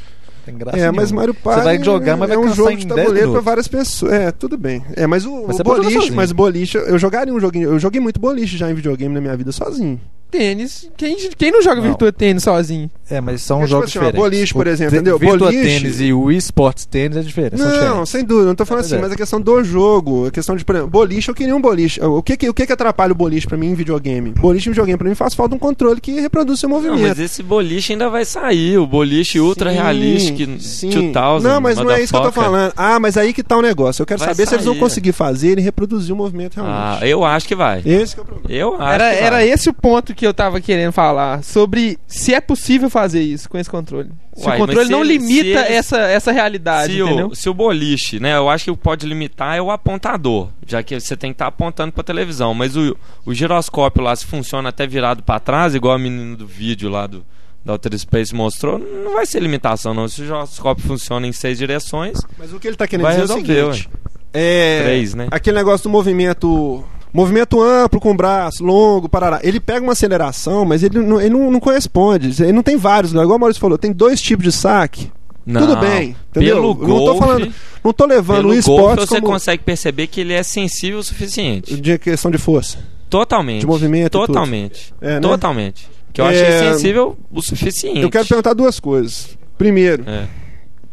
[0.45, 1.21] Tem graça É, mas nenhuma.
[1.21, 3.25] Mario Party Você vai jogar, mas é vai um jogo em de 10 tabuleiro pra
[3.27, 3.43] minutos.
[3.43, 4.13] várias pessoas.
[4.13, 4.81] É, tudo bem.
[4.95, 8.17] É, mas o, Mas o boliche, mas boliche, eu jogaria um joguinho, eu joguei muito
[8.17, 9.99] boliche já em videogame na minha vida sozinho.
[10.31, 10.89] Tênis.
[10.95, 11.89] Quem, quem não joga Não.
[11.89, 12.89] Virtua Tênis sozinho?
[13.09, 14.19] É, mas são Porque, tipo jogos assim, ó, diferentes.
[14.21, 15.17] boliche, por O exemplo, vi- entendeu?
[15.19, 17.57] Virtua Boliche- Tênis e o Wii Sports Tênis é diferente.
[17.61, 18.09] Não, diferentes.
[18.09, 18.99] sem dúvida, não tô falando assim, é.
[18.99, 22.01] mas a questão do jogo, a questão de, por exemplo, boliche, eu queria um boliche.
[22.03, 24.31] O que que, o que, que atrapalha o boliche pra mim em videogame?
[24.31, 27.07] Boliche em videogame pra mim faz falta um controle que reproduz seu Não, movimento.
[27.07, 28.77] mas esse boliche ainda vai sair.
[28.77, 30.89] O boliche ultra Sim, realístico sim.
[31.11, 31.39] 2000.
[31.41, 32.73] Não, mas não é isso que eu tô falando.
[32.75, 34.01] Ah, mas aí que tá o negócio.
[34.01, 34.81] Eu quero Vai saber se eles vão sair.
[34.81, 37.07] conseguir fazer e reproduzir o movimento Ah, realmente.
[37.09, 37.81] eu acho que vai.
[37.85, 38.53] Esse que é o problema.
[38.53, 41.43] Eu acho Era, que era esse o ponto que eu tava querendo falar.
[41.43, 44.09] Sobre se é possível fazer isso com esse controle.
[44.35, 47.27] Se Uai, o controle se não ele- limita se eles- essa, essa realidade, se entendeu?
[47.27, 48.35] o, se o boliche, né?
[48.35, 51.35] Eu acho que o que pode limitar é o apontador, já que você tem que
[51.35, 52.53] estar apontando pra televisão.
[52.53, 56.47] Mas o, o giroscópio lá, se funciona até virado pra trás, igual a menina do
[56.47, 57.23] vídeo lá do
[57.65, 60.07] da Outer Space mostrou, não vai ser limitação, não.
[60.07, 63.23] Se o giroscópio funciona em seis direções, Mas o que ele tá querendo dizer é
[63.25, 63.89] o resolver, seguinte.
[64.33, 65.27] É, Três, né?
[65.31, 66.83] Aquele negócio do movimento.
[67.17, 69.39] Movimento amplo, com braço, longo, parará.
[69.41, 72.43] Ele pega uma aceleração, mas ele não, ele não, não corresponde.
[72.43, 75.11] Ele não tem vários, igual o Maurício falou, tem dois tipos de saque.
[75.43, 75.61] não.
[75.61, 76.55] Tudo bem, entendeu?
[76.57, 77.53] Pelo não tô golfe, falando,
[77.83, 81.03] não tô levando o golfe esporte você como consegue perceber que ele é sensível o
[81.03, 81.75] suficiente.
[81.81, 82.77] de questão de força.
[83.09, 83.61] Totalmente.
[83.61, 84.11] De movimento.
[84.11, 84.93] Totalmente.
[85.01, 85.19] É, né?
[85.19, 85.89] Totalmente.
[86.13, 87.99] Que eu É, achei sensível o suficiente.
[87.99, 89.35] Eu quero perguntar duas coisas.
[89.57, 90.27] Primeiro, É.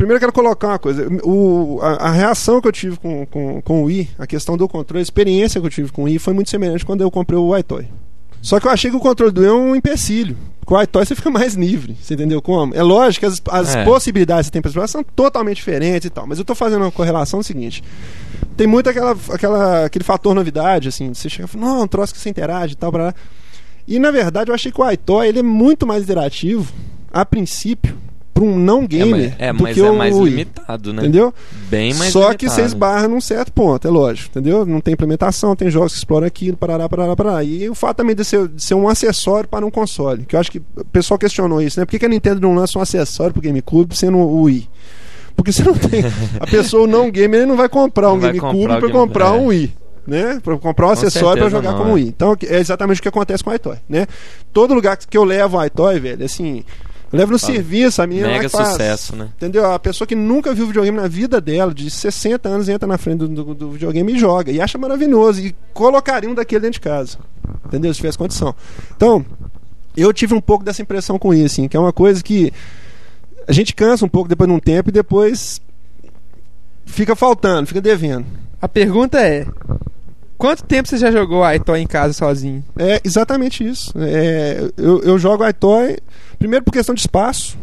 [0.04, 1.08] primeiro eu quero colocar uma coisa.
[1.24, 4.68] O, a, a reação que eu tive com, com, com o Wii, a questão do
[4.68, 7.38] controle, a experiência que eu tive com o Wii foi muito semelhante quando eu comprei
[7.38, 7.88] o iToy.
[8.42, 10.36] Só que eu achei que o controle do Wii é um empecilho.
[10.66, 12.74] Com o iToy você fica mais livre, você entendeu como?
[12.74, 13.84] É lógico que as, as É.
[13.84, 16.26] possibilidades que você tem para explorar são totalmente diferentes e tal.
[16.26, 17.82] Mas eu tô fazendo uma correlação do seguinte.
[18.56, 22.12] Tem muito aquela, aquela, aquele fator novidade, assim, você chega e fala, não, um troço
[22.14, 23.14] que você interage e tal, lá.
[23.86, 26.72] E na verdade eu achei que o iToy ele é muito mais interativo,
[27.12, 27.96] a princípio,
[28.34, 30.30] para um não É, gamer mas, é, do mas que é o mais Wii.
[30.30, 31.02] limitado, né?
[31.02, 31.32] Entendeu?
[31.70, 32.38] Bem mais Só limitado.
[32.38, 34.66] que você esbarra num certo ponto, é lógico, entendeu?
[34.66, 37.44] Não tem implementação, tem jogos que exploram aquilo, parará, parará, parará.
[37.44, 40.40] E o fato também de ser, de ser um acessório para um console, que eu
[40.40, 41.86] acho que o pessoal questionou isso, né?
[41.86, 44.68] Por que, que a Nintendo não lança um acessório pro GameCube sendo o Wii?
[45.36, 46.02] Porque você não tem.
[46.38, 49.38] A pessoa não gamer ele não vai comprar um GameCube para comprar é.
[49.38, 49.72] um Wii.
[50.06, 50.38] Né?
[50.42, 51.94] Pra comprar um acessório para jogar não, como é.
[51.94, 52.08] Wii.
[52.08, 54.06] Então é exatamente o que acontece com o iToy, né?
[54.52, 56.62] Todo lugar que eu levo o iToy, velho, assim,
[57.14, 57.52] eu levo no Fala.
[57.52, 59.28] serviço, a menina lá Mega faz, sucesso, né?
[59.36, 59.70] Entendeu?
[59.72, 63.18] A pessoa que nunca viu videogame na vida dela, de 60 anos, entra na frente
[63.18, 64.50] do, do- do videogame e joga.
[64.52, 65.40] E acha maravilhoso.
[65.40, 67.18] E colocaria um daquele dentro de casa.
[67.66, 67.92] Entendeu?
[67.92, 68.54] Se tivesse condição.
[68.96, 69.24] Então,
[69.96, 72.52] eu tive um pouco dessa impressão com isso, assim, que é uma coisa que
[73.46, 75.60] a gente cansa um pouco depois de um tempo e depois
[76.84, 78.26] fica faltando, fica devendo.
[78.60, 79.46] A pergunta é:
[80.38, 82.62] quanto tempo você já jogou iToy em casa sozinho?
[82.78, 83.92] É exatamente isso.
[83.96, 85.96] É, eu, eu jogo iToy,
[86.38, 87.56] primeiro por questão de espaço.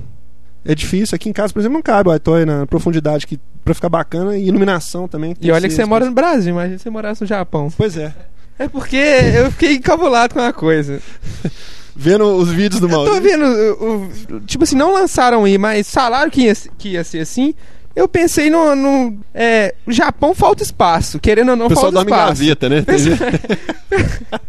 [0.64, 1.16] É difícil.
[1.16, 4.38] Aqui em casa, por exemplo, não cabe o iToy na profundidade que, pra ficar bacana
[4.38, 5.36] e iluminação também.
[5.42, 7.70] E olha que você mora no Brasil, imagina se você morasse no Japão.
[7.76, 8.14] Pois é.
[8.60, 11.02] É porque eu fiquei encabulado com uma coisa.
[11.96, 13.22] Vendo os vídeos do Eu tô Maurício.
[13.22, 17.20] vendo, o- o- tipo assim, não lançaram aí, mas falaram que ia, que ia ser
[17.20, 17.54] assim.
[17.96, 22.12] Eu pensei no, no é, Japão falta espaço, querendo ou não O pessoal falta dorme
[22.12, 22.42] espaço.
[22.42, 22.84] gaveta, né?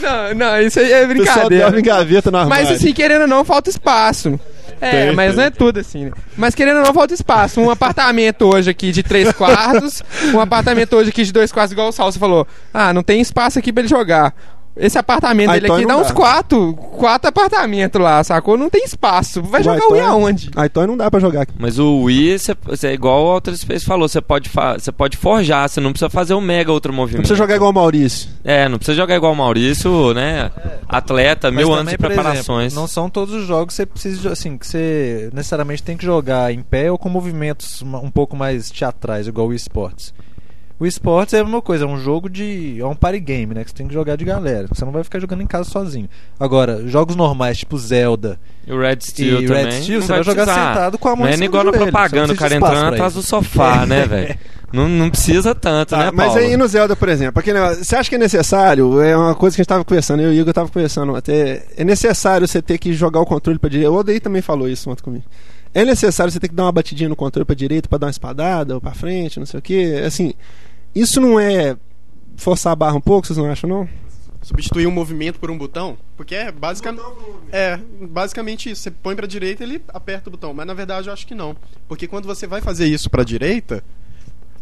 [0.00, 1.64] Não, não, isso aí é O pessoal brincadeira.
[1.66, 2.64] dorme gaveta no armário.
[2.64, 4.40] Mas assim, querendo ou não, falta espaço.
[4.80, 5.36] É, Tem, mas tem.
[5.36, 6.12] não é tudo assim, né?
[6.38, 7.60] Mas querendo ou não, falta espaço.
[7.60, 10.02] Um apartamento hoje aqui de três quartos,
[10.34, 12.46] um apartamento hoje aqui de dois quartos, igual o Salso falou.
[12.72, 14.34] Ah, não tem espaço aqui pra ele jogar.
[14.76, 16.06] Esse apartamento Ah, dele então aqui não dá dá.
[16.08, 18.56] uns quatro, quatro apartamentos lá, sacou?
[18.56, 19.42] Não tem espaço.
[19.42, 20.50] Vai O jogar o iToy- Wii aonde?
[20.56, 21.52] Ah, então não dá pra jogar aqui.
[21.58, 24.90] Mas o Wii, cê- cê é igual o Outer Space falou, você pode, fa- você
[24.92, 27.22] pode forjar, você não precisa fazer um mega outro Não movimento.
[27.22, 28.30] precisa jogar igual o Maurício.
[28.44, 30.50] É, não precisa jogar igual o Maurício, né?
[30.88, 32.74] Atleta, Mas mil também, anos de por exemplo, preparações.
[32.74, 36.52] não são todos os jogos que você precisa, assim, que você necessariamente tem que jogar
[36.52, 40.14] em pé ou com movimentos um pouco mais teatrais, igual o esportes.
[40.80, 42.80] O esportes é uma coisa, é um jogo de.
[42.80, 43.62] é um party game, né?
[43.64, 44.66] Que você tem que jogar de galera.
[44.66, 46.08] Você não vai ficar jogando em casa sozinho.
[46.38, 49.64] Agora, jogos normais, tipo Zelda E o Red Steel e também.
[49.66, 50.68] Red Steel, não você vai jogar precisar.
[50.68, 53.22] sentado com a mão Não é cima igual na propaganda, o cara entrando atrás do
[53.22, 54.38] sofá, né, velho?
[54.72, 56.40] Não, não precisa tanto, Tá, né, mas Paulo?
[56.40, 59.02] aí no Zelda, por exemplo, aquele negócio, você acha que é necessário?
[59.02, 61.66] É uma coisa que a gente tava conversando, eu e o Igor tava conversando até.
[61.76, 63.90] É necessário você ter que jogar o controle pra direita.
[63.90, 65.24] O Odaí também falou isso ontem comigo.
[65.74, 68.10] É necessário você ter que dar uma batidinha no controle pra direita pra dar uma
[68.10, 69.94] espadada ou pra frente, não sei o que.
[70.04, 70.32] Assim,
[70.94, 71.76] isso não é
[72.36, 73.88] forçar a barra um pouco, vocês não acham, não?
[74.42, 75.98] Substituir um movimento por um botão?
[76.16, 77.02] Porque é basicamente.
[77.52, 78.82] É, basicamente isso.
[78.82, 80.54] Você põe pra direita ele aperta o botão.
[80.54, 81.54] Mas na verdade eu acho que não.
[81.86, 83.84] Porque quando você vai fazer isso pra direita,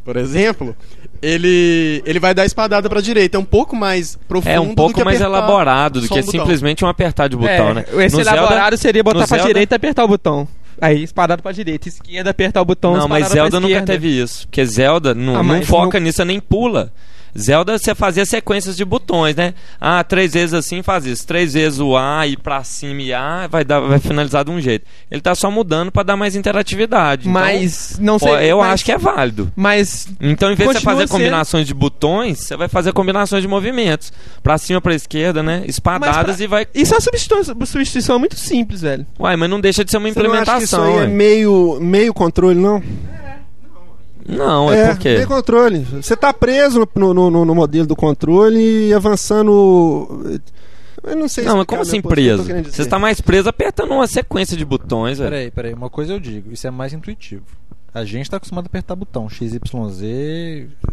[0.05, 0.75] por exemplo,
[1.23, 3.37] ele ele vai dar a espadada pra direita.
[3.37, 4.51] É um pouco mais profundo.
[4.53, 6.31] É um do pouco que mais elaborado do que um botão.
[6.33, 7.85] simplesmente um apertar de botão, é, né?
[8.05, 10.49] Esse No Zelda- elaborado seria botar Zelda- direita e apertar o botão.
[10.81, 12.97] Aí, espadado pra direita, esquerda, apertar o botão.
[12.97, 14.47] Não, mas Zelda nunca teve isso.
[14.47, 16.93] Porque Zelda não, Ah, não mas foca no- nisso, nem pula.
[17.37, 19.55] Zelda você fazia sequências de botões, né?
[19.81, 23.47] Ah, três vezes assim faz isso, três vezes o A e pra cima e A
[23.49, 24.85] vai, dar, vai finalizar de um jeito.
[25.11, 27.23] Ele tá só mudando pra dar mais interatividade.
[27.29, 28.31] Então, Mas não sei.
[28.51, 29.53] eu mas- acho que é válido.
[29.57, 33.49] Mas Então, em vez de você fazer combinações de botões, você vai fazer combinações de
[33.49, 34.13] movimentos.
[34.43, 35.65] Pra cima, pra esquerda, né?
[35.67, 36.67] Espadadas pra- e vai.
[36.75, 39.07] isso é uma substituição, substituição muito simples, velho.
[39.19, 40.99] Uai, mas não deixa de ser uma Você não acha que isso implementação.
[41.01, 42.83] aí é meio, meio controle, não?
[44.29, 45.15] Não, é, por quê?
[45.15, 45.79] meio controle.
[45.81, 50.41] Você tá preso no, no, no- no modelo do controle e avançando.
[51.03, 52.45] Eu não sei Não, mas como assim preso?
[52.45, 55.31] Você está mais preso apertando uma sequência de botões, velho.
[55.31, 57.45] Peraí, peraí, uma coisa eu digo, isso é mais intuitivo.
[57.95, 59.59] A gente tá acostumado a apertar botão XYZ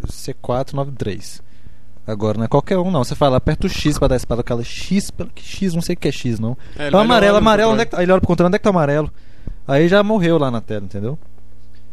[0.08, 1.40] C493.
[2.06, 3.02] Agora não é qualquer um, não.
[3.02, 5.94] Você fala, aperta o X pra dar espada, aquela X, pelo que X, não sei
[5.94, 6.56] o que é X, não.
[6.76, 7.98] É, ele Então amarelo, amarelo, onde é que tá?
[7.98, 9.10] Aí ele olha pro controle, onde é que tá o amarelo?
[9.66, 11.18] Aí já morreu lá na tela, entendeu?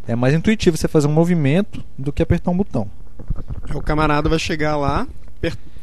[0.07, 2.89] É mais intuitivo você fazer um movimento do que apertar um botão.
[3.73, 5.07] O camarada vai chegar lá,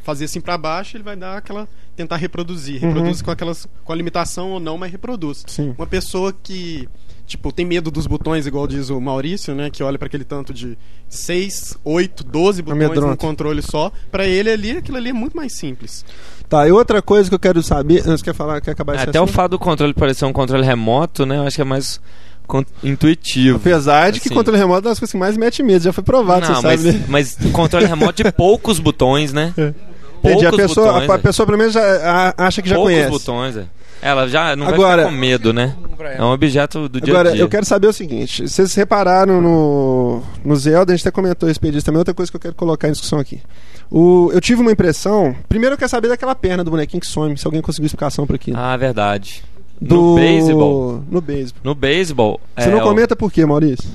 [0.02, 1.68] fazer assim pra baixo, ele vai dar aquela.
[1.96, 2.82] tentar reproduzir.
[2.82, 2.88] Uhum.
[2.88, 3.66] Reproduz com aquelas.
[3.84, 5.44] com a limitação ou não, mas reproduz.
[5.46, 5.74] Sim.
[5.76, 6.88] Uma pessoa que.
[7.26, 9.70] Tipo, tem medo dos botões, igual diz o Maurício, né?
[9.70, 10.76] Que olha pra aquele tanto de
[11.08, 13.92] 6, 8, 12 botões num controle só.
[14.10, 16.04] Pra ele ali, aquilo ali é muito mais simples.
[16.48, 18.02] Tá, e outra coisa que eu quero saber.
[18.02, 19.36] Você quer falar, quer acabar esse Até o assunto?
[19.36, 21.36] fato do controle parecer um controle remoto, né?
[21.36, 22.00] Eu acho que é mais
[22.82, 23.56] intuitivo.
[23.56, 24.34] Apesar de que Assim.
[24.34, 26.66] controle remoto é uma das coisas que mais mete medo, já foi provado, Não, você
[26.66, 26.98] mas, sabe.
[26.98, 27.04] né?
[27.08, 29.52] mas controle remoto de poucos botões, né?
[29.56, 31.22] Entendi, a Poucos pessoa, botões, a, a velho.
[31.22, 31.80] pessoa pelo menos já,
[32.36, 33.10] a- acha que já poucos conhece.
[33.10, 33.64] botões, é.
[34.02, 35.76] Ela já não Agora- vai ficar com medo, né?
[36.16, 37.42] É um objeto do dia Agora, a dia.
[37.42, 41.50] eu quero saber o seguinte: vocês repararam no, no Zelda, a gente até comentou a
[41.50, 43.40] respeito disso também, outra coisa que eu quero colocar em discussão aqui.
[43.90, 45.34] O, eu tive uma impressão.
[45.48, 48.36] Primeiro eu quero saber daquela perna do bonequinho que some, se alguém conseguiu explicação pra
[48.36, 48.56] aquilo.
[48.58, 49.42] Ah, verdade.
[49.80, 51.04] Do No beisebol.
[51.10, 51.60] No beisebol.
[51.64, 52.40] No beisebol.
[52.56, 53.88] Você é, não o- comenta por quê, Maurício?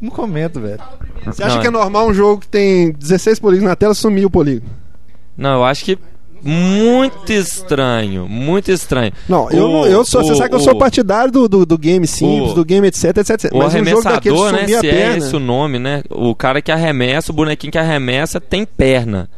[0.00, 0.80] Não comento, velho.
[1.26, 1.72] Você acha Não, que é é.
[1.72, 4.70] normal um jogo que tem 16 polígonos na tela sumir o polígono?
[5.36, 5.98] Não, eu acho que
[6.42, 9.12] muito estranho, muito estranho.
[9.28, 10.22] Não, eu, não, eu sou.
[10.24, 12.86] Você o- sabe que eu sou partidário do, do, do game simples, o- do game
[12.86, 13.52] etc, etc, etc.
[13.52, 14.58] O Mas um arremessador, né?
[14.60, 15.16] sumir a Se é perna.
[15.18, 16.02] esse o nome, né?
[16.08, 19.28] O cara que arremessa, o bonequinho que arremessa tem perna.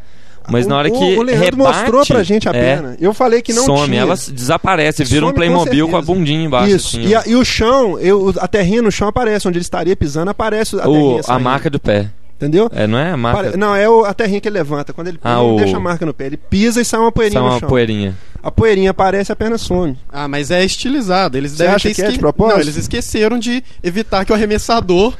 [0.50, 2.96] Mas o, na hora o- que o Leandro rebate, mostrou pra gente a é, perna.
[3.00, 4.00] Eu falei que não some, tinha.
[4.00, 6.18] ela desaparece, vira um Some com Playmobil com, a certeza.
[6.18, 6.74] bundinha embaixo.
[6.76, 6.96] Isso.
[6.98, 9.94] assim, e, a- e o chão, eu, a terrinha no chão aparece, onde ele estaria
[9.96, 12.08] pisando, aparece a O- terrinha a marca do pé.
[12.36, 12.68] Entendeu?
[12.74, 13.42] É, não é a marca?
[13.44, 14.92] Pare- Não, é o- a terrinha que ele levanta.
[14.92, 16.26] Quando ele Ah, não o- deixa a marca no pé.
[16.26, 17.68] Ele pisa e sai uma poeirinha Só no uma chão.
[17.68, 18.16] poeirinha.
[18.42, 19.96] A poeirinha aparece a perna some.
[20.12, 21.38] Ah, mas é estilizado.
[21.38, 22.54] Eles Você devem acha ter que é de esque- propósito?
[22.56, 25.14] Não, eles esqueceram de evitar que o arremessador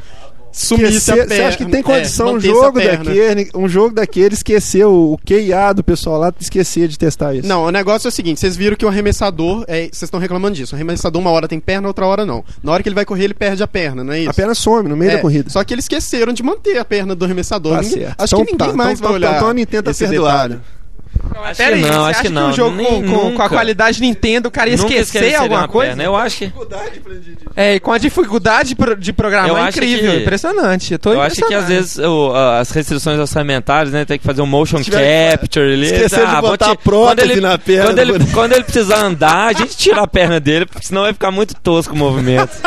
[0.53, 1.01] perna.
[1.01, 4.85] Você acha que tem é, condição um mantesse a jogo daquele, um jogo daquele esquecer
[4.87, 7.49] o, o QIA do pessoal lá, esquecer de testar isso?
[7.49, 10.55] Não, o negócio é o seguinte, vocês viram que o arremessador, é, vocês estão reclamando
[10.57, 12.45] disso, o arremessador uma hora tem perna, outra hora não.
[12.63, 14.31] Na hora que ele vai correr, ele perde a perna, não é isso?
[14.31, 15.51] A perna some no meio É, da corrida.
[15.51, 17.77] Só que eles esqueceram de manter a perna do arremessador.
[17.77, 18.07] Tá Ninguém-.
[18.19, 19.37] Acho Então que ninguém tá, mais então- vai olhar.
[19.37, 20.63] Então a Nintendo tá perdoada.
[21.13, 21.45] Detalhe.
[21.45, 22.49] Acho Pera que aí, não, você acho acha que não.
[22.49, 25.67] um jogo Nem- com, com- com a qualidade Nintendo, o cara ia Nunca esquecer alguma
[25.67, 25.89] coisa?
[25.91, 26.05] perna.
[26.05, 26.53] Eu acho que,
[27.57, 30.93] É, e com a dificuldade de pro- de programar é incrível, que- impressionante.
[30.93, 34.05] Eu, tô eu acho que às vezes o- as restrições orçamentárias, né?
[34.05, 35.87] Tem que fazer um motion tiver- capture ali.
[35.87, 38.53] Esqueceram de vou botar te- a prótese quando ele, na perna Quando do ele, quando
[38.53, 41.95] ele precisar andar, a gente tira a perna dele, porque senão vai ficar muito tosco
[41.95, 42.51] o movimento.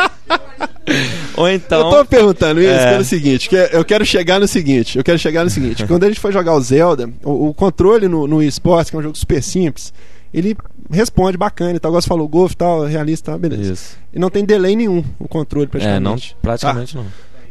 [1.36, 1.90] Ou então.
[1.90, 2.92] eu tô perguntando isso é.
[2.92, 6.08] pelo seguinte, que eu quero chegar no seguinte, eu quero chegar no seguinte, quando a
[6.08, 9.16] gente for jogar o Zelda, o, o controle no, no eSports, que é um jogo
[9.16, 9.92] super simples,
[10.32, 10.56] ele
[10.90, 13.72] responde bacana e tal, você falou, golfe e tal, realista, tá, beleza.
[13.72, 13.98] Isso.
[14.12, 16.36] E não tem delay nenhum o controle É, não, praticamente.
[16.42, 17.06] praticamente não.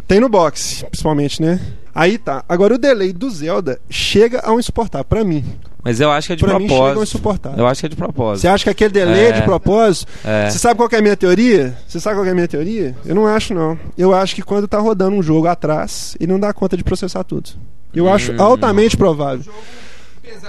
[0.07, 1.59] Tem no box, principalmente, né?
[1.93, 2.43] Aí tá.
[2.47, 5.43] Agora o delay do Zelda chega a um insuportável, pra mim.
[5.83, 7.03] Mas eu acho que é de Pra mim chega a um propósito.
[7.15, 7.59] insuportável.
[7.59, 8.41] Eu acho que é de propósito.
[8.41, 9.41] Você acha que aquele delay é de É.
[9.43, 10.11] propósito?
[10.23, 10.49] É.
[10.49, 11.77] Você sabe qual que é a minha teoria?
[11.87, 12.95] Você sabe qual que é a minha teoria?
[13.05, 13.77] Eu não acho, não.
[13.97, 17.23] Eu acho que quando tá rodando um jogo atrás, ele não dá conta de processar
[17.23, 17.51] tudo.
[17.93, 18.35] Eu acho Hum.
[18.41, 19.51] altamente provável.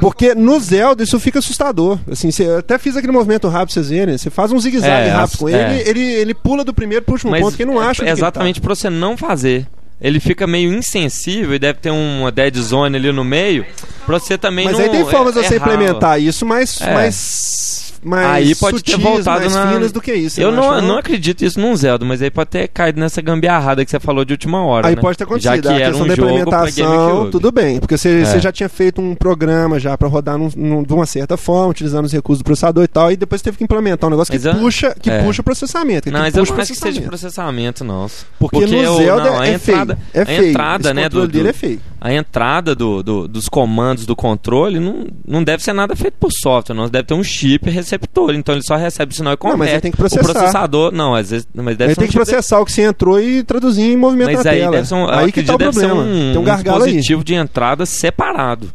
[0.00, 1.98] Porque no Zelda isso fica assustador.
[2.10, 4.16] Assim, você eu até fiz aquele movimento rápido pra vocês verem.
[4.18, 5.52] Você faz um zigue-zague É, rápido com é.
[5.80, 8.04] ele, ele, ele pula do primeiro pro último Mas ponto que não é- acha é
[8.04, 8.18] ele tá.
[8.18, 9.66] exatamente pra você não fazer.
[9.98, 13.64] Ele fica meio insensível e deve ter uma dead zone ali no meio.
[14.04, 14.84] Pra você também Mas não.
[14.84, 15.72] aí tem formas de é- você errar.
[15.72, 16.92] implementar isso mais, É.
[16.92, 20.40] mais, mais Aí pode ter sutis, voltado mais na- finas do que isso.
[20.40, 23.20] Eu você não, acha, não acredito isso num Zelda, mas aí pode ter caído nessa
[23.20, 24.88] gambiarrada que você falou de última hora.
[24.88, 25.00] Aí né?
[25.00, 25.54] pode ter acontecido.
[25.54, 27.78] Já que a questão um da implementação, tudo bem.
[27.78, 28.24] Porque você, É.
[28.24, 31.68] você já tinha feito um programa já pra rodar num- num- de uma certa forma,
[31.68, 34.46] utilizando os recursos do processador e tal, e depois teve que implementar um negócio que
[34.46, 35.22] eu- puxa, que é.
[35.22, 36.04] puxa o processamento.
[36.04, 37.84] que Não, mas eu não acho que seja processamento.
[37.84, 38.06] não.
[38.38, 40.08] Porque, Porque no o- Zelda não, a é entrada- feio.
[40.14, 40.50] É a feio.
[40.50, 41.80] entrada, Esse né, do- dele é feio.
[42.00, 46.30] A entrada do, do- dos comandos do controle não, não deve ser nada feito por
[46.30, 46.88] software, não.
[46.88, 49.58] Deve ter um chip receptor, então ele só recebe o sinal e converte.
[49.60, 50.22] mas ele tem que O processar.
[50.32, 52.64] processador, não, às vezes, mas deve Ele ser tem um que tipo de- processar o
[52.64, 54.72] que você entrou e traduzir em movimento Mas na aí tela.
[54.72, 55.94] deve ser um, aí que tá o problema.
[55.94, 56.90] um, Tem um um gargalo aí.
[56.90, 58.70] dispositivo de entrada separado.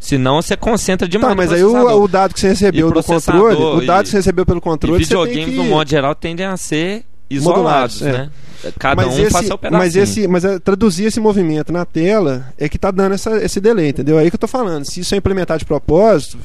[0.00, 3.02] Senão você concentra demais Tá, mas aí o, o dado que você recebeu E do
[3.02, 5.56] controle, o dado e- que você recebeu pelo E controle, tem videogames, que...
[5.56, 8.12] no modo geral, tendem a ser Modulados, isolados, é.
[8.12, 8.30] né?
[8.78, 9.78] Cada mas um esse, faz seu pedacinho.
[9.78, 13.60] mas esse, mas é, traduzir esse movimento na tela é que tá dando essa, esse
[13.60, 14.18] delay, entendeu?
[14.18, 14.84] Aí que eu tô falando.
[14.84, 16.38] Se isso é implementar de propósito,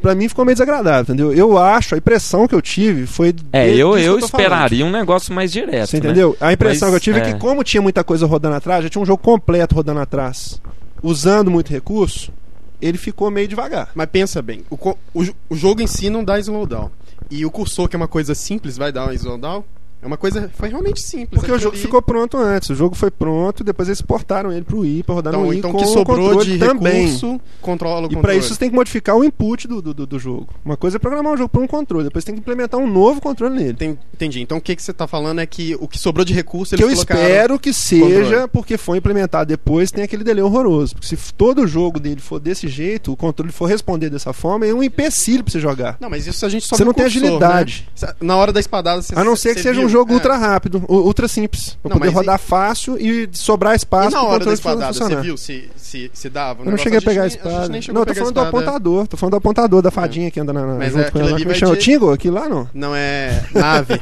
[0.00, 1.32] pra mim ficou meio desagradável, entendeu?
[1.32, 5.52] Eu acho, a impressão que eu tive foi É, eu, eu esperaria um negócio mais
[5.52, 5.90] direto.
[5.90, 6.06] Você né?
[6.06, 6.36] entendeu?
[6.40, 7.32] A impressão Mas, que eu tive é é.
[7.32, 10.60] que, como tinha muita coisa rodando atrás, já tinha um jogo completo rodando atrás,
[11.02, 12.32] usando muito recurso,
[12.80, 13.90] ele ficou meio devagar.
[13.94, 14.76] Mas pensa bem, o,
[15.14, 16.90] o o jogo em si não dá slowdown.
[17.30, 19.64] E o cursor, que é uma coisa simples, vai dar um slowdown?
[20.02, 20.50] É uma coisa.
[20.54, 21.40] Foi realmente simples.
[21.40, 22.70] Porque o jogo ali- ficou pronto antes.
[22.70, 25.58] O jogo foi pronto, depois eles portaram ele pro Wii pra rodar no Então, Wii
[25.58, 27.04] então com o que o sobrou controle de também.
[27.06, 30.18] recurso controla o E pra isso você tem que modificar o input do, do, do-
[30.18, 30.48] jogo.
[30.64, 33.20] Uma coisa é programar um jogo por um controle, depois tem que implementar um novo
[33.20, 33.74] controle nele.
[33.74, 34.40] Tem- entendi.
[34.40, 36.82] Então o que, que você tá falando é que o que sobrou de recurso que
[36.82, 37.20] eles eu colocaram...
[37.30, 38.48] espero que seja, controle.
[38.48, 40.94] porque foi implementado depois, tem aquele delay horroroso.
[40.94, 44.72] Porque se todo jogo dele for desse jeito, o controle for responder dessa forma, é
[44.74, 45.96] um empecilho pra você jogar.
[46.00, 47.88] Não, mas isso a gente só Você não o tem cursor, agilidade.
[48.00, 48.14] né?
[48.20, 49.89] Na hora da espadada você A não ser que seja um?
[49.90, 50.14] Jogo É.
[50.14, 51.76] ultra rápido, ultra simples.
[51.82, 55.36] Pra Não, poder rodar fácil e sobrar espaço E na hora da espadada, você viu
[55.36, 56.62] se, se, se dava?
[56.62, 57.68] O Eu não cheguei a pegar a espada.
[57.68, 59.06] nem chegou Não, a eu tô a falando do apontador.
[59.06, 61.28] Tô falando do apontador, da fadinha que anda na, na, Mas junto é, com ela.
[61.30, 61.76] ali Como é chama?
[61.76, 62.12] Tingo?
[62.12, 62.68] Aquilo lá não.
[62.72, 63.94] Não é nave.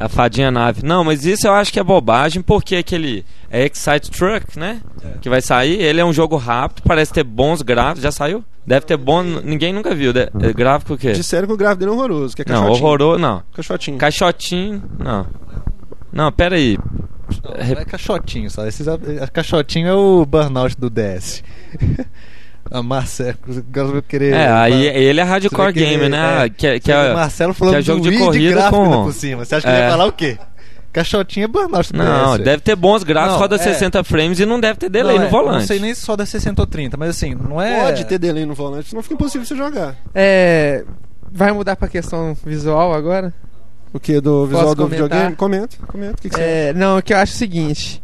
[0.00, 0.82] A fadinha nave.
[0.84, 4.80] Não, mas isso eu acho que é bobagem, porque aquele é Excite Truck, né?
[5.20, 8.02] Que vai sair, ele é um jogo rápido, parece ter bons gráficos.
[8.02, 8.44] Já saiu?
[8.66, 9.22] Deve ter bom.
[9.22, 10.12] Ninguém nunca viu.
[10.12, 10.28] né?
[10.40, 11.12] É gráfico o quê?
[11.12, 12.84] Disseram que o gráfico dele é horroroso, que é Não, caixotinho.
[12.86, 13.18] horroroso.
[13.18, 13.42] Não.
[13.54, 13.98] Caixotinho.
[13.98, 14.82] Caixotinho.
[14.98, 15.26] Não.
[16.12, 16.78] Não, pera aí.
[17.44, 18.66] Não, é caixotinho, só.
[18.66, 18.98] Esses, a,
[19.32, 21.42] caixotinho é o burnout do DS.
[22.72, 24.32] a Marcelo, agora eu vou querer.
[24.34, 26.44] É, aí vai- ele é hardcore vai querer- game, né?
[26.46, 28.52] é, que, é- que você vê é, o Marcelo falando que é jogo de corrida
[28.54, 29.44] gráfico com- por cima.
[29.44, 29.84] Você acha que ele É.
[29.84, 30.38] ia falar o quê?
[30.92, 33.58] Caixotinho é burnout Não, deve ter bons gráficos, Não, roda é.
[33.58, 35.58] 60 frames e não deve ter delay Não, no é, volante.
[35.60, 37.82] Não sei nem se só da 60 ou 30, mas assim, não é.
[37.84, 39.96] Pode ter delay no volante, senão fica impossível você jogar.
[40.14, 40.84] É,
[41.30, 43.32] vai mudar pra questão visual agora?
[43.90, 44.20] O que?
[44.20, 45.04] Do visual Posso do comentar?
[45.08, 45.36] videogame?
[45.36, 46.12] Comenta, comenta.
[46.12, 46.50] O que, que você acha?
[46.50, 48.02] É, não, o que eu acho é o seguinte.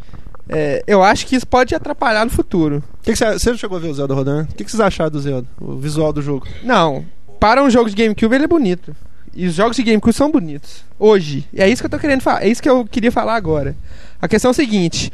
[0.49, 2.83] É, eu acho que isso pode atrapalhar no futuro.
[3.01, 4.49] O que, que você, você chegou a ver o Zelda rodando?
[4.51, 5.47] O que, que vocês acharam do Zelda?
[5.61, 6.47] O visual do jogo?
[6.63, 7.05] Não,
[7.39, 8.95] para um jogo de GameCube ele é bonito.
[9.35, 10.83] E os jogos de GameCube são bonitos.
[10.99, 11.47] Hoje.
[11.53, 12.43] E é isso que eu tô querendo falar.
[12.43, 13.77] É isso que eu queria falar agora.
[14.21, 15.13] A questão é o seguinte: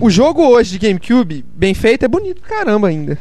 [0.00, 3.16] o jogo hoje de GameCube, bem feito, é bonito pra caramba ainda.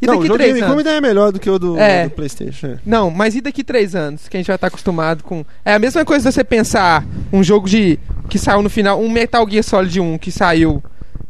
[0.00, 0.68] E não, o daqui jogo três de anos?
[0.74, 2.04] GameCube ainda é melhor do que o do, É.
[2.04, 2.66] do Playstation.
[2.66, 2.78] é.
[2.84, 4.28] Não, mas e daqui três anos?
[4.28, 5.42] Que a gente vai estar acostumado com.
[5.64, 7.98] É a mesma coisa você pensar um jogo de.
[8.28, 9.00] Que saiu no final.
[9.00, 10.82] Um Metal Gear Solid 1 que saiu.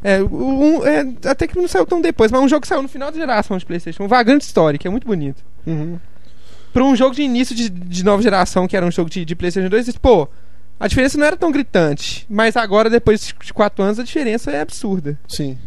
[0.02, 2.88] É, um, é, até que não saiu tão depois, mas um jogo que saiu no
[2.88, 4.04] final da geração de PlayStation.
[4.04, 5.42] Um Vagrant Story, que é muito bonito.
[5.66, 5.98] Uhum.
[6.72, 9.34] Pra um jogo de início de, de nova geração, que era um jogo de, de
[9.34, 10.28] PlayStation 2, pô,
[10.78, 12.24] a diferença não era tão gritante.
[12.30, 15.18] Mas agora, depois de quatro anos, a diferença é absurda.
[15.26, 15.58] Sim.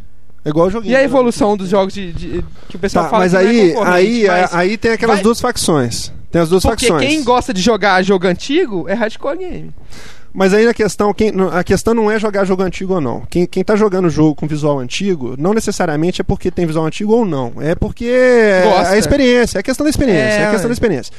[0.45, 0.93] É igual o joguinho.
[0.93, 1.03] E a né?
[1.03, 3.37] evolução dos jogos de, de- que o pessoal Tá, fala mas que
[3.73, 6.11] não é aí, aí, mas- aí tem aquelas vai- duas facções.
[6.31, 7.07] Tem as duas Porque facções.
[7.09, 9.71] quem gosta de jogar jogo antigo é hardcore game.
[10.33, 13.23] Mas aí a questão, quem, a questão não é jogar jogo antigo ou não.
[13.29, 17.13] Quem, quem tá jogando jogo com visual antigo, não necessariamente é porque tem visual antigo
[17.13, 17.53] ou não.
[17.59, 18.93] É porque é Gosta.
[18.93, 20.39] a experiência, é a questão da experiência.
[20.39, 21.11] É, É, questão da experiência.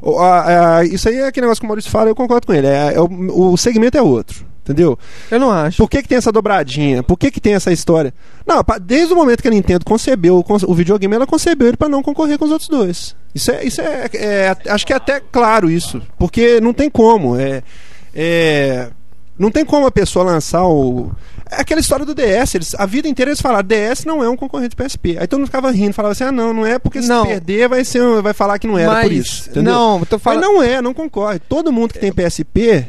[0.00, 2.54] O- a- a- isso aí é aquele negócio que o Maurício fala, eu concordo com
[2.54, 2.66] ele.
[2.68, 4.48] É, é o, o segmento é outro.
[4.62, 4.96] Entendeu?
[5.30, 5.78] Eu não acho.
[5.78, 7.02] Por que, que tem essa dobradinha?
[7.02, 8.14] Por que, que tem essa história?
[8.46, 12.02] Não, desde o momento que a Nintendo concebeu o, videogame, ela concebeu ele para não
[12.02, 13.16] concorrer com os outros dois.
[13.34, 17.36] Isso é, isso é, é- acho que é até claro isso, porque não tem como.
[17.36, 17.62] É,
[18.14, 18.88] é,
[19.38, 21.10] não tem como a pessoa lançar o
[21.50, 22.54] é aquela história do DS.
[22.54, 25.18] Eles, a vida inteira eles falaram DS não é um concorrente do PSP.
[25.18, 27.26] Aí todo mundo ficava rindo, falava assim: ah, não, não é porque se Não.
[27.26, 29.50] perder vai ser, vai falar que não era mas, por isso.
[29.50, 29.72] Entendeu?
[29.72, 30.42] não, tô Mas falando.
[30.42, 31.40] não é, não concorre.
[31.40, 32.86] Todo mundo que tem PSP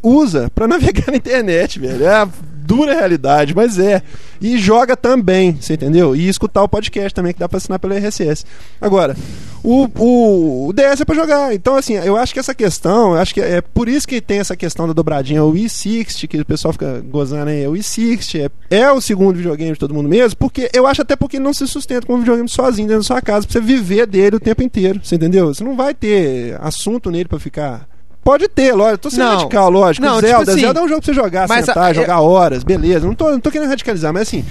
[0.00, 2.04] usa pra navegar na internet, velho.
[2.04, 2.28] É a
[2.64, 4.02] dura realidade, mas é.
[4.40, 6.14] E joga também, você entendeu?
[6.14, 8.44] E escutar o podcast também, que dá pra assinar pelo RSS.
[8.80, 9.16] Agora,
[9.62, 11.54] o, o, o DS é pra jogar.
[11.54, 14.56] Então, assim, eu acho que essa questão, acho que é por isso que tem essa
[14.56, 18.92] questão da dobradinha, o i60, que o pessoal fica gozando aí, o i60 é, é
[18.92, 22.06] o segundo videogame de todo mundo mesmo, porque eu acho até porque não se sustenta
[22.06, 25.00] com um videogame sozinho dentro da sua casa, pra você viver dele o tempo inteiro,
[25.02, 25.46] você entendeu?
[25.54, 27.93] Você não vai ter assunto nele pra ficar.
[28.24, 28.98] Pode ter, lógico.
[28.98, 29.36] Tô sendo Não.
[29.36, 30.04] radical, lógico.
[30.06, 32.64] Não, Zelda, tipo assim, Zelda é um jogo pra você jogar, sentar, a- jogar horas,
[32.64, 33.06] beleza.
[33.06, 34.42] Não tô, não tô querendo radicalizar, mas assim,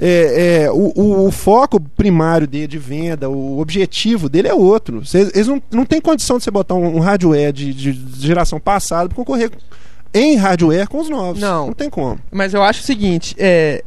[0.00, 5.04] é, é, o, o- o foco primário dele de venda, o objetivo dele é outro.
[5.06, 8.58] Cês- Eles não, não tem condição de você botar um, um hardware de, de geração
[8.58, 9.50] passada pra concorrer
[10.12, 11.40] em hardware com os novos.
[11.40, 11.66] Não.
[11.68, 12.18] Não tem como.
[12.32, 13.84] Mas eu acho o seguinte, é.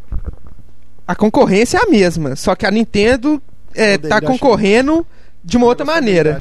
[1.06, 3.41] A concorrência é a mesma, só que a Nintendo
[3.75, 5.06] é, tá concorrendo
[5.43, 6.39] de uma outra maneira.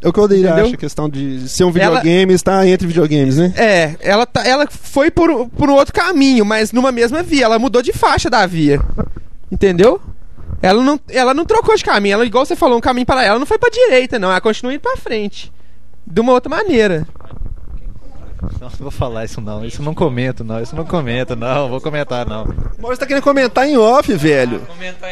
[0.00, 0.64] É o que o Odeir Entendeu?
[0.66, 3.52] acha, a questão de ser um Ela- videogame está entre videogames, né?
[3.56, 7.44] É, ela, tá, ela foi por, por um outro caminho, mas numa mesma via.
[7.46, 8.80] Ela mudou de faixa da via.
[9.50, 10.00] Entendeu?
[10.62, 12.14] Ela não, ela não trocou de caminho.
[12.14, 14.30] Ela, igual você falou, um caminho para ela não foi pra direita, não.
[14.30, 15.52] Ela continua indo pra frente.
[16.06, 17.06] De uma outra maneira.
[18.60, 19.64] Não, não vou falar isso não.
[19.64, 20.60] Isso não comento, não.
[20.60, 21.68] Isso não comento, não.
[21.68, 22.44] Vou comentar, não.
[22.44, 24.62] O Maurício tá querendo comentar em off, velho.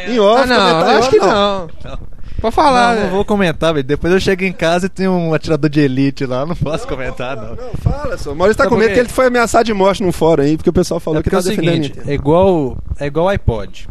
[0.07, 1.97] Em off, Ah, não, comentar em eu acho off, que não.
[2.41, 3.03] Pode falar, não, né?
[3.07, 3.83] não vou comentar, velho.
[3.85, 6.45] Depois eu chego em casa e tem um atirador de elite lá.
[6.45, 7.55] Não posso comentar, não.
[7.55, 8.31] Não, fala só.
[8.31, 10.43] O Maurício tá Tá com medo porque- que ele foi ameaçado de morte num fórum
[10.43, 11.83] aí, porque o pessoal falou É que porque é tá o defendendo.
[11.85, 13.87] seguinte, é igual, é igual o iPod.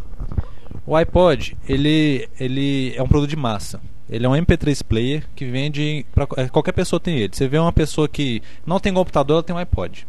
[0.86, 3.80] O iPod, ele, ele é um produto de massa.
[4.08, 7.30] Ele é um MP3 player que vende pra é, qualquer pessoa tem ele.
[7.32, 10.06] Você vê uma pessoa que não tem computador, ela tem um iPod.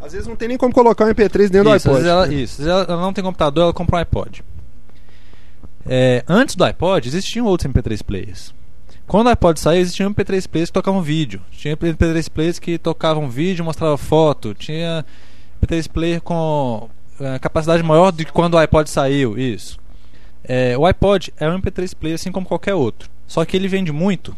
[0.00, 2.02] Às vezes não tem nem como colocar um MP3 dentro isso, do às iPod.
[2.02, 4.42] vezes ela, isso, às vezes ela não tem computador, ela compra um iPod.
[5.86, 8.54] É, antes do iPod, existiam outros MP3 players.
[9.06, 11.40] Quando o iPod saiu, existiam MP3 players que tocavam vídeo.
[11.50, 14.54] Tinha MP3 players que tocavam vídeo, mostravam foto.
[14.54, 15.04] Tinha
[15.62, 16.88] MP3 player com
[17.20, 19.36] é, capacidade maior do que quando o iPod saiu.
[19.36, 19.78] Isso.
[20.44, 23.10] É, o iPod é um MP3 player assim como qualquer outro.
[23.26, 24.36] Só que ele vende muito.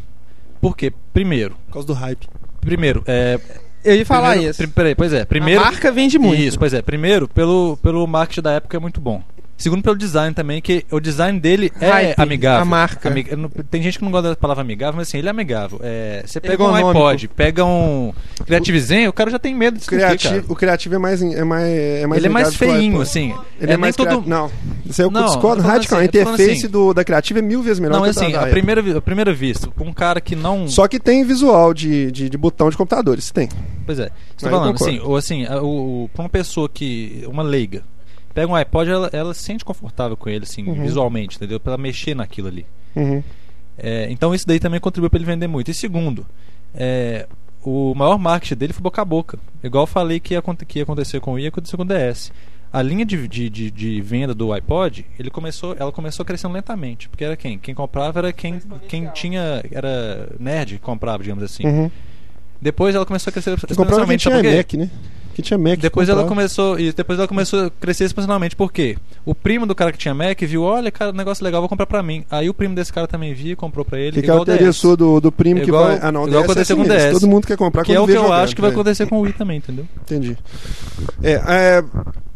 [0.61, 0.92] Por quê?
[1.12, 2.26] Primeiro, Por causa do hype.
[2.61, 3.38] primeiro, é,
[3.84, 4.68] Eu ia falar primeiro, isso.
[4.68, 6.40] peraí, pois é, primeiro A marca vende muito.
[6.40, 6.80] isso, pois é.
[6.80, 9.22] Primeiro, pelo, pelo marketing da época é muito bom.
[9.57, 12.62] Segundo, pelo design também, que o design dele é Hype, amigável.
[12.62, 13.09] a marca.
[13.09, 15.80] Ami- não- tem gente que não gosta da palavra amigável, mas assim, ele é amigável.
[15.82, 18.12] É, você pega um iPod, pega um
[18.44, 21.44] Creative Zen, o cara já tem medo de O criativo, o criativo é mais, é
[21.44, 23.32] mais, é mais Ele é mais o feinho, assim.
[23.61, 24.22] Ele é, nem mais todo...
[24.26, 24.50] Não,
[24.84, 25.98] isso aí eu Não, discordo radical.
[25.98, 26.68] assim, a interface assim.
[26.68, 29.00] do, da criativa é mil vezes melhor Não, que a assim, da a primeira, a
[29.00, 30.66] primeira vista, um cara que não...
[30.68, 33.48] Só que tem visual de, de, de botão de computadores, tem.
[33.86, 34.11] Pois é.
[34.36, 37.22] Estou Aí eu falando, assim, ou assim, a- o, o- pra uma pessoa que.
[37.28, 37.82] Uma leiga,
[38.35, 40.82] pega um iPod, ela, ela se sente confortável com ele, assim, Uhum.
[40.82, 41.61] visualmente, entendeu?
[41.61, 42.66] Pra ela mexer naquilo ali.
[42.97, 43.22] Uhum.
[43.78, 45.70] É, então isso daí também contribuiu para ele vender muito.
[45.70, 46.26] E segundo,
[46.74, 47.26] é,
[47.62, 49.39] o maior marketing dele foi boca a boca.
[49.62, 52.32] Igual eu falei que ia, que ia acontecer com o i, aconteceu com o DS.
[52.72, 57.09] A linha de, de, de, de venda do iPod, ele começou, ela começou crescendo lentamente.
[57.09, 57.57] Porque era quem?
[57.57, 59.62] Quem comprava era quem, quem tinha.
[59.70, 61.64] Era nerd que comprava, digamos assim.
[61.64, 61.91] Uhum.
[62.61, 64.64] Depois ela começou a crescer Quem comprava quem exponencialmente.
[64.66, 64.85] tinha?
[64.87, 65.13] Mac, né?
[65.35, 65.78] Que tinha Mac.
[65.80, 66.78] Depois ela começou.
[66.78, 68.55] E depois ela começou a crescer exponencialmente.
[68.55, 68.97] Por quê?
[69.24, 72.03] O primo do cara que tinha Mac viu, olha, cara, negócio legal, vou comprar pra
[72.03, 72.24] mim.
[72.30, 74.12] Aí o primo desse cara também viu e comprou pra ele.
[74.12, 75.99] Que, que igual o interessou do, do primo que Igual- vai.
[76.01, 76.97] Ah, não, igual DS é aconteceu assim com o.
[76.99, 77.12] DS.
[77.12, 78.72] Todo mundo quer comprar Que é o que eu jogando, acho que vai é.
[78.72, 79.87] acontecer com o Wii também, entendeu?
[80.03, 80.37] Entendi.
[81.22, 81.85] É, é,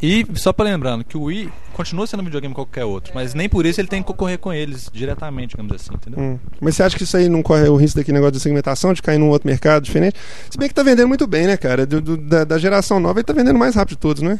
[0.03, 3.32] E só pra lembrando que o Wii continua sendo um videogame como qualquer outro, mas
[3.34, 6.20] nem por isso ele tem que concorrer com eles diretamente, digamos assim, entendeu?
[6.20, 6.38] hum.
[6.60, 9.00] Mas você acha que isso aí não corre o risco daquele negócio de segmentação, de
[9.00, 10.16] cair num outro mercado diferente?
[10.50, 11.86] Se bem que tá vendendo muito bem, né, cara?
[11.86, 14.38] Do- do- da, da geração nova ele tá vendendo mais rápido de todos, né?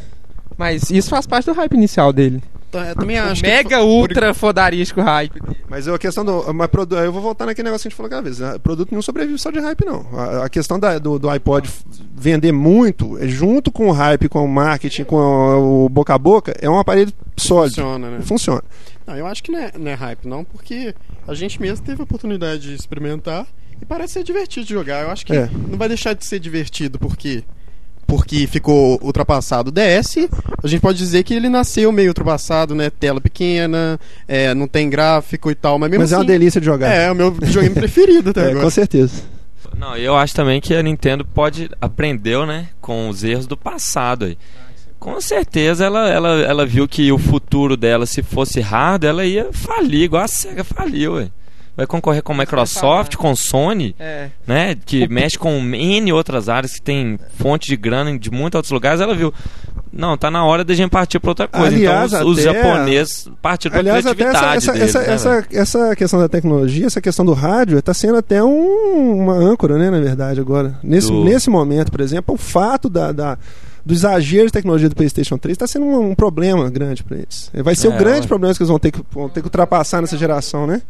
[0.57, 2.43] Mas isso faz parte do hype inicial dele.
[2.73, 3.43] Eu também acho.
[3.43, 5.41] Mega ultra fodarístico hype.
[5.69, 6.53] Mas a questão do.
[6.55, 6.69] Mas
[7.05, 8.39] eu vou voltar naquele negócio que a gente falou aquela vez.
[8.39, 8.59] né?
[8.59, 10.07] Produto nenhum sobrevive só de hype, não.
[10.13, 11.69] A, a questão da- do, do iPod
[12.15, 16.19] vender muito, é junto com o hype, com o marketing, com o, o boca a
[16.19, 17.75] boca, é um aparelho sólido.
[17.77, 18.21] Funciona, né?
[18.23, 18.63] Funciona.
[19.07, 20.95] Não, eu acho que não é, não é hype, não, porque
[21.27, 23.47] a gente mesmo teve a oportunidade de experimentar
[23.81, 25.03] e parece ser divertido de jogar.
[25.05, 25.49] Eu acho que É.
[25.69, 27.43] não vai deixar de ser divertido porque
[28.09, 30.29] porque ficou ultrapassado o DS.
[30.65, 32.89] A gente pode dizer que ele nasceu meio ultrapassado, né?
[32.91, 36.23] Tela pequena, é, não tem gráfico e tal, mas mesmo Mas é assim.
[36.25, 36.91] uma delícia de jogar.
[36.91, 38.65] É, é o meu videogame preferido até É, agora.
[38.65, 39.23] com certeza.
[39.77, 44.25] Não, eu acho também que a Nintendo pode aprendeu, né, com os erros do passado
[44.25, 44.39] aí.
[44.99, 49.49] Com certeza ela, ela, ela viu que o futuro dela, se fosse hard, ela ia
[49.53, 51.29] falir, igual a Sega faliu, ué.
[51.79, 54.31] Vai concorrer com a Microsoft, com Sony, É.
[54.45, 58.73] né, que mexe com N outras áreas, que tem fonte de grana de muitos outros
[58.73, 59.33] lugares, ela viu.
[59.93, 61.69] Não, tá na hora da gente partir para outra coisa.
[61.69, 65.15] Aliás, então os, os até- japoneses partiram para Aliás, até essa, essa, deles, essa, né,
[65.15, 69.79] essa, essa questão da tecnologia, essa questão do rádio, está sendo até um- uma âncora,
[69.79, 70.77] né, na verdade, agora.
[70.83, 73.39] Nesse, Do- nesse momento, por exemplo, o fato da, da-
[73.87, 77.51] do exagero de tecnologia do PlayStation 3 está sendo um, um problema grande para eles.
[77.55, 78.27] Vai ser É, o grande ué.
[78.27, 80.83] problema que eles vão ter que, vão ter que ultrapassar nessa geração, né?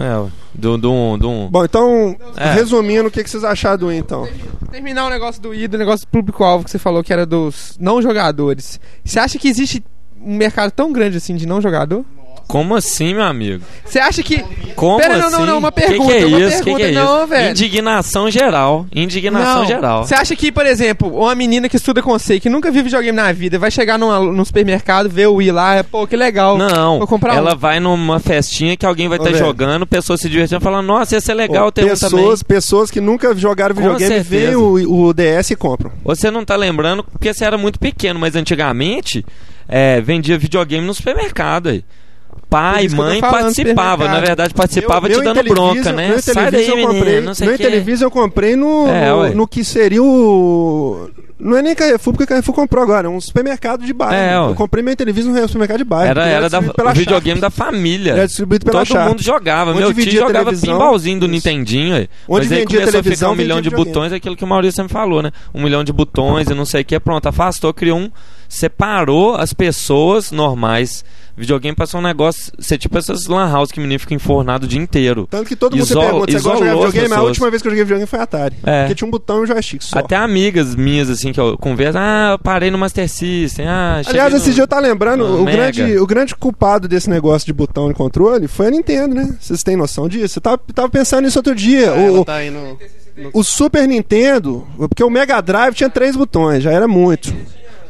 [0.00, 2.52] É, do, do, do, Bom, então, É.
[2.52, 4.26] resumindo, o que, que vocês acharam do Wii, então?
[4.70, 7.76] Terminar o negócio do I, do negócio do público-alvo que você falou que era dos
[7.78, 8.80] não jogadores.
[9.04, 9.84] Você acha que existe
[10.20, 12.04] um mercado tão grande assim de não jogador?
[12.50, 13.62] Como assim, meu amigo?
[13.84, 14.44] Você acha que.
[14.74, 15.36] Como Pera, não, assim?
[15.36, 16.58] não, não, uma Que pergunta, Que, é uma isso?
[16.58, 17.26] Que pergunta, que é não, isso?
[17.28, 17.50] velho.
[17.50, 18.86] Indignação geral.
[18.92, 19.66] Indignação Não.
[19.66, 20.04] geral.
[20.04, 23.30] Você acha que, por exemplo, uma menina que estuda conceito, que nunca viu videogame na
[23.30, 26.58] vida, vai chegar numa, num supermercado, ver o Wii lá, pô, que legal.
[26.58, 27.58] Não, Vou comprar ela um.
[27.58, 29.44] vai numa festinha que alguém vai estar velho.
[29.44, 32.56] jogando, pessoas se divertindo, falando, nossa, ia ser legal Ô, ter um pessoas, também.
[32.56, 35.92] pessoas que nunca jogaram Com videogame veem o, o DS e compram.
[36.04, 39.24] Você não tá lembrando porque você era muito pequeno, mas antigamente
[39.68, 41.84] é, vendia videogame no supermercado aí.
[42.48, 44.08] Pai, mãe falando, participava.
[44.08, 46.08] Na verdade, participava Meu- te meu dando bronca, né?
[46.08, 47.64] Meu Sai daí, menino, comprei, não sei meu o que.
[47.64, 51.08] Intellivision eu comprei no, É, no, que seria o.
[51.42, 54.14] Não é nem Carrefour, porque Carrefour comprou agora, é um supermercado de bairro.
[54.46, 56.10] É, eu comprei meu Intellivision no supermercado de bairro.
[56.10, 57.56] Era, era da, pela o videogame Sharp.
[57.56, 58.12] da família.
[58.12, 59.08] Era distribuído pela Todo Sharp.
[59.08, 59.70] mundo jogava.
[59.70, 61.32] Onde Meu tio jogava televisão, pinballzinho do isso.
[61.32, 61.96] Nintendinho.
[61.96, 62.08] Aí.
[62.28, 63.94] Onde Mas aí vendia começou a ficar televisão, um milhão de videogame.
[63.94, 65.30] botões, aquilo que o Maurício me falou, né?
[65.54, 67.00] Um milhão de botões e não sei o que.
[67.00, 68.10] Pronto, afastou, criou um.
[68.50, 71.04] Separou as pessoas normais.
[71.36, 72.52] Videogame passou um negócio.
[72.58, 75.28] Ser tipo essas lan house que o menino fica enfornado o dia inteiro.
[75.30, 77.14] Tanto que todo mundo Isol- se pergunta, você gosta de jogar videogame?
[77.14, 78.56] A última vez que eu joguei videogame foi Atari.
[78.64, 78.80] É.
[78.82, 80.00] Porque tinha um botão e um joystick só.
[80.00, 81.96] Até amigas minhas, assim, que eu converso.
[81.96, 83.66] Ah, eu parei no Master System.
[83.68, 84.38] Ah, Aliás, no...
[84.38, 85.70] esse dia eu tava lembrando, o Mega.
[85.70, 89.32] grande, o grande culpado desse negócio de botão e controle foi a Nintendo, né?
[89.40, 90.38] Vocês têm noção disso?
[90.38, 91.86] Eu tava, tava pensando nisso outro dia.
[91.86, 92.76] É, o, tá aí no.
[93.32, 97.32] o Super Nintendo, porque o Mega Drive tinha três botões, já era muito.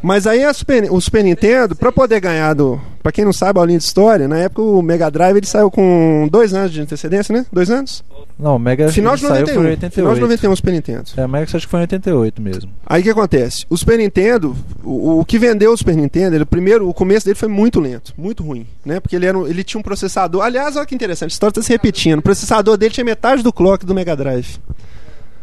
[0.03, 2.80] Mas aí Super- o Super Nintendo, pra poder ganhar do.
[3.03, 5.70] Pra quem não sabe, a aulinha de história, na época o Mega Drive ele saiu
[5.70, 7.46] com dois anos de antecedência, né?
[7.51, 8.05] Dois anos?
[8.38, 9.55] Não, o Mega Final de saiu 91.
[9.55, 9.94] foi em 88.
[9.94, 11.05] Final de 91 o Super Nintendo.
[11.16, 12.70] É, o Mega acho que foi em 88 mesmo.
[12.86, 13.64] Aí o que acontece?
[13.70, 17.36] O Super Nintendo, o, o que vendeu o Super Nintendo, ele, primeiro, o começo dele
[17.38, 19.01] foi muito lento, muito ruim, né?
[19.01, 20.42] Porque ele, era, ele tinha um processador.
[20.42, 22.18] Aliás, olha que interessante, a história está se repetindo.
[22.18, 24.57] O processador dele tinha metade do clock do Mega Drive.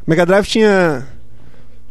[0.05, 1.05] O Mega Drive tinha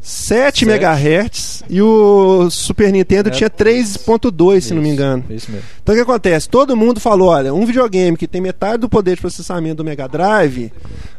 [0.00, 0.64] 7 Sete.
[0.64, 5.24] MHz e o Super Nintendo É, tinha 3.2, se não me engano.
[5.28, 5.66] Isso mesmo.
[5.82, 6.48] Então o que acontece?
[6.48, 10.06] Todo mundo falou: olha, um videogame que tem metade do poder de processamento do Mega
[10.06, 10.72] Drive,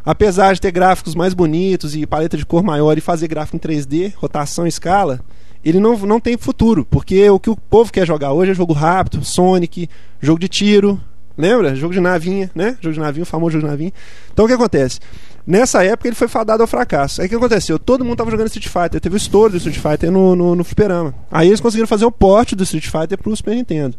[0.06, 3.60] apesar de ter gráficos mais bonitos e paleta de cor maior e fazer gráfico em
[3.60, 5.20] 3D, rotação e escala,
[5.64, 8.74] ele não, não tem futuro, porque o que o povo quer jogar hoje é jogo
[8.74, 9.90] rápido, Sonic,
[10.22, 11.00] jogo de tiro,
[11.38, 11.76] lembra?
[11.76, 12.78] Jogo de navinha, né?
[12.82, 13.94] Jogo de navinha, o famoso jogo de navinha.
[14.34, 15.00] Então o que acontece?
[15.46, 17.22] Nessa época ele foi fadado ao fracasso.
[17.22, 17.80] Aí o que aconteceu?
[17.80, 20.64] Todo mundo tava jogando Street Fighter, teve o estouro do Street Fighter no, no, no
[20.64, 21.14] fliperama.
[21.32, 23.96] Aí eles conseguiram fazer o porte do Street Fighter pro Super Nintendo.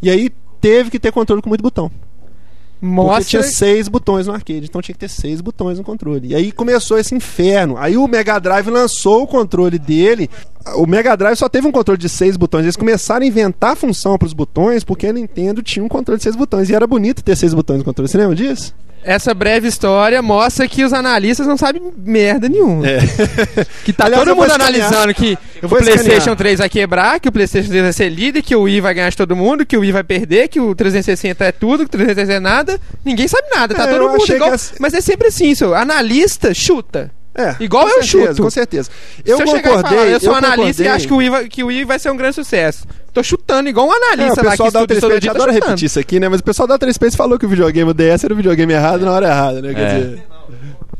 [0.00, 0.30] E aí
[0.60, 1.90] teve que ter controle com muito botão.
[2.82, 3.24] Porque Mostra.
[3.24, 6.30] tinha seis botões no arcade, então tinha que ter seis botões no controle.
[6.30, 7.76] E aí começou esse inferno.
[7.78, 10.28] Aí o Mega Drive lançou o controle dele.
[10.74, 12.64] O Mega Drive só teve um controle de seis botões.
[12.64, 16.24] Eles começaram a inventar função para os botões, porque a Nintendo tinha um controle de
[16.24, 16.70] seis botões.
[16.70, 18.08] E era bonito ter seis botões no controle.
[18.08, 18.74] Você lembra disso?
[19.04, 22.86] Essa breve história mostra que os analistas não sabem merda nenhuma.
[22.88, 22.98] É.
[23.84, 26.36] Que tá Aliás, todo mundo analisando que o PlayStation escanear.
[26.36, 29.10] 3 vai quebrar, que o PlayStation 3 vai ser líder, que o Wii vai ganhar
[29.10, 31.98] de todo mundo, que o Wii vai perder, que o 360 é tudo, que o
[31.98, 32.80] 360 é nada.
[33.04, 34.50] Ninguém sabe nada, tá É, todo mundo igual.
[34.50, 37.10] que as- Mas é sempre assim, seu analista chuta.
[37.34, 38.42] É, Igual eu certeza, chuto.
[38.42, 38.90] Com certeza.
[39.24, 39.82] Eu Se eu concordei.
[39.82, 40.86] falar, eu sou analista concordei.
[40.86, 42.86] e acho que o, Wii vai, que o Wii vai ser um grande sucesso.
[43.12, 45.30] Tô chutando igual um É, analista o lá que pessoal da estuda todo 3 dia,
[45.32, 45.68] tá adora chutando.
[45.70, 46.28] repetir isso aqui, né?
[46.28, 49.04] Mas o pessoal da 3 falou que o videogame o DS era o videogame errado
[49.04, 49.72] na hora errada, né?
[49.74, 49.98] Quer É.
[50.00, 50.22] dizer,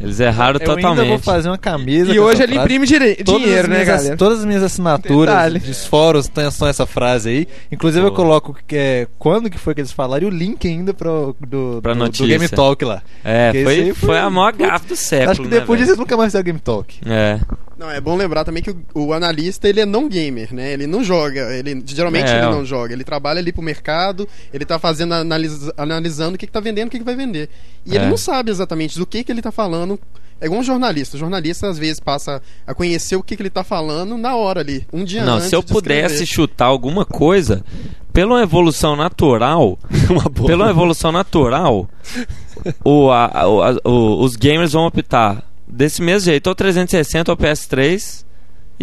[0.02, 1.24] Eles erraram Eu ainda vou totalmente.
[1.24, 2.12] fazer uma camisa.
[2.12, 2.74] E hoje ele frase.
[2.74, 2.86] imprime
[3.24, 4.16] Todas dinheiro, né, galera?
[4.16, 5.58] Todas as minhas assinaturas Detalhe.
[5.60, 7.48] de fóruns têm são essa frase aí.
[7.70, 8.16] Inclusive eu Pô.
[8.16, 11.80] coloco que é, quando que foi que eles falaram e o link ainda pro, do,
[11.82, 12.26] Pra do, do notícia.
[12.26, 13.02] Game Talk lá.
[13.24, 15.90] É, foi, foi, foi- a maior gafe do século, Acho que né, depois velho?
[15.90, 16.98] disso nunca mais o Game Talk.
[17.06, 17.38] É.
[17.78, 20.72] Não, é bom lembrar também que o, o analista ele é não gamer, né?
[20.72, 22.50] Ele não joga, ele geralmente É, ele ó.
[22.52, 26.52] não joga, ele trabalha ali pro mercado, ele tá fazendo analisa- analisando o que, que
[26.52, 27.48] tá vendendo, o que, que vai vender.
[27.86, 28.00] E É.
[28.00, 29.98] ele não sabe exatamente do que que ele tá falando.
[30.40, 31.16] É igual um jornalista.
[31.16, 34.60] O jornalista às vezes passa a conhecer o que, que ele tá falando na hora
[34.60, 35.48] ali, um dia Não, antes.
[35.48, 37.64] se eu de pudesse chutar alguma coisa,
[38.12, 39.78] pela evolução natural,
[40.44, 41.88] pela evolução natural,
[42.84, 48.24] o, a- a- o- os gamers vão optar desse mesmo jeito, ou 360 ou PS3,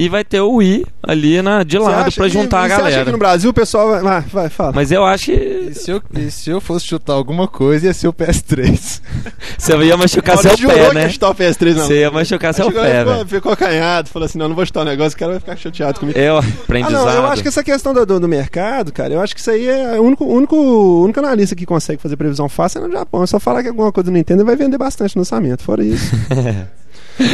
[0.01, 2.83] e vai ter o Wii ali na, de lado que- juntar a e Você acha
[2.85, 3.11] que galera.
[3.11, 4.01] no Brasil o pessoal vai.
[4.01, 4.71] Vai, vai fala.
[4.73, 7.93] Mas eu acho que E se, eu, e se eu fosse chutar alguma coisa, ia
[7.93, 9.01] ser o PS3.
[9.59, 11.09] você ia machucar seu jurou pé, né?
[11.09, 11.85] chutar o PS3 não.
[11.85, 14.85] Você ia machucar seu pé, ficou, ficou acanhado, falou assim: não, não vou chutar o
[14.85, 16.17] negócio, o cara vai ficar chateado comigo.
[16.17, 17.05] Eu, Ah, aprendizado.
[17.05, 19.51] não, eu acho que essa questão do, do, do mercado, cara, eu acho que isso
[19.51, 20.55] aí é o único, único,
[21.03, 23.21] único analista que consegue fazer previsão fácil é no Japão.
[23.21, 26.09] É só falar que alguma coisa não entende vai vender bastante no lançamento, fora isso.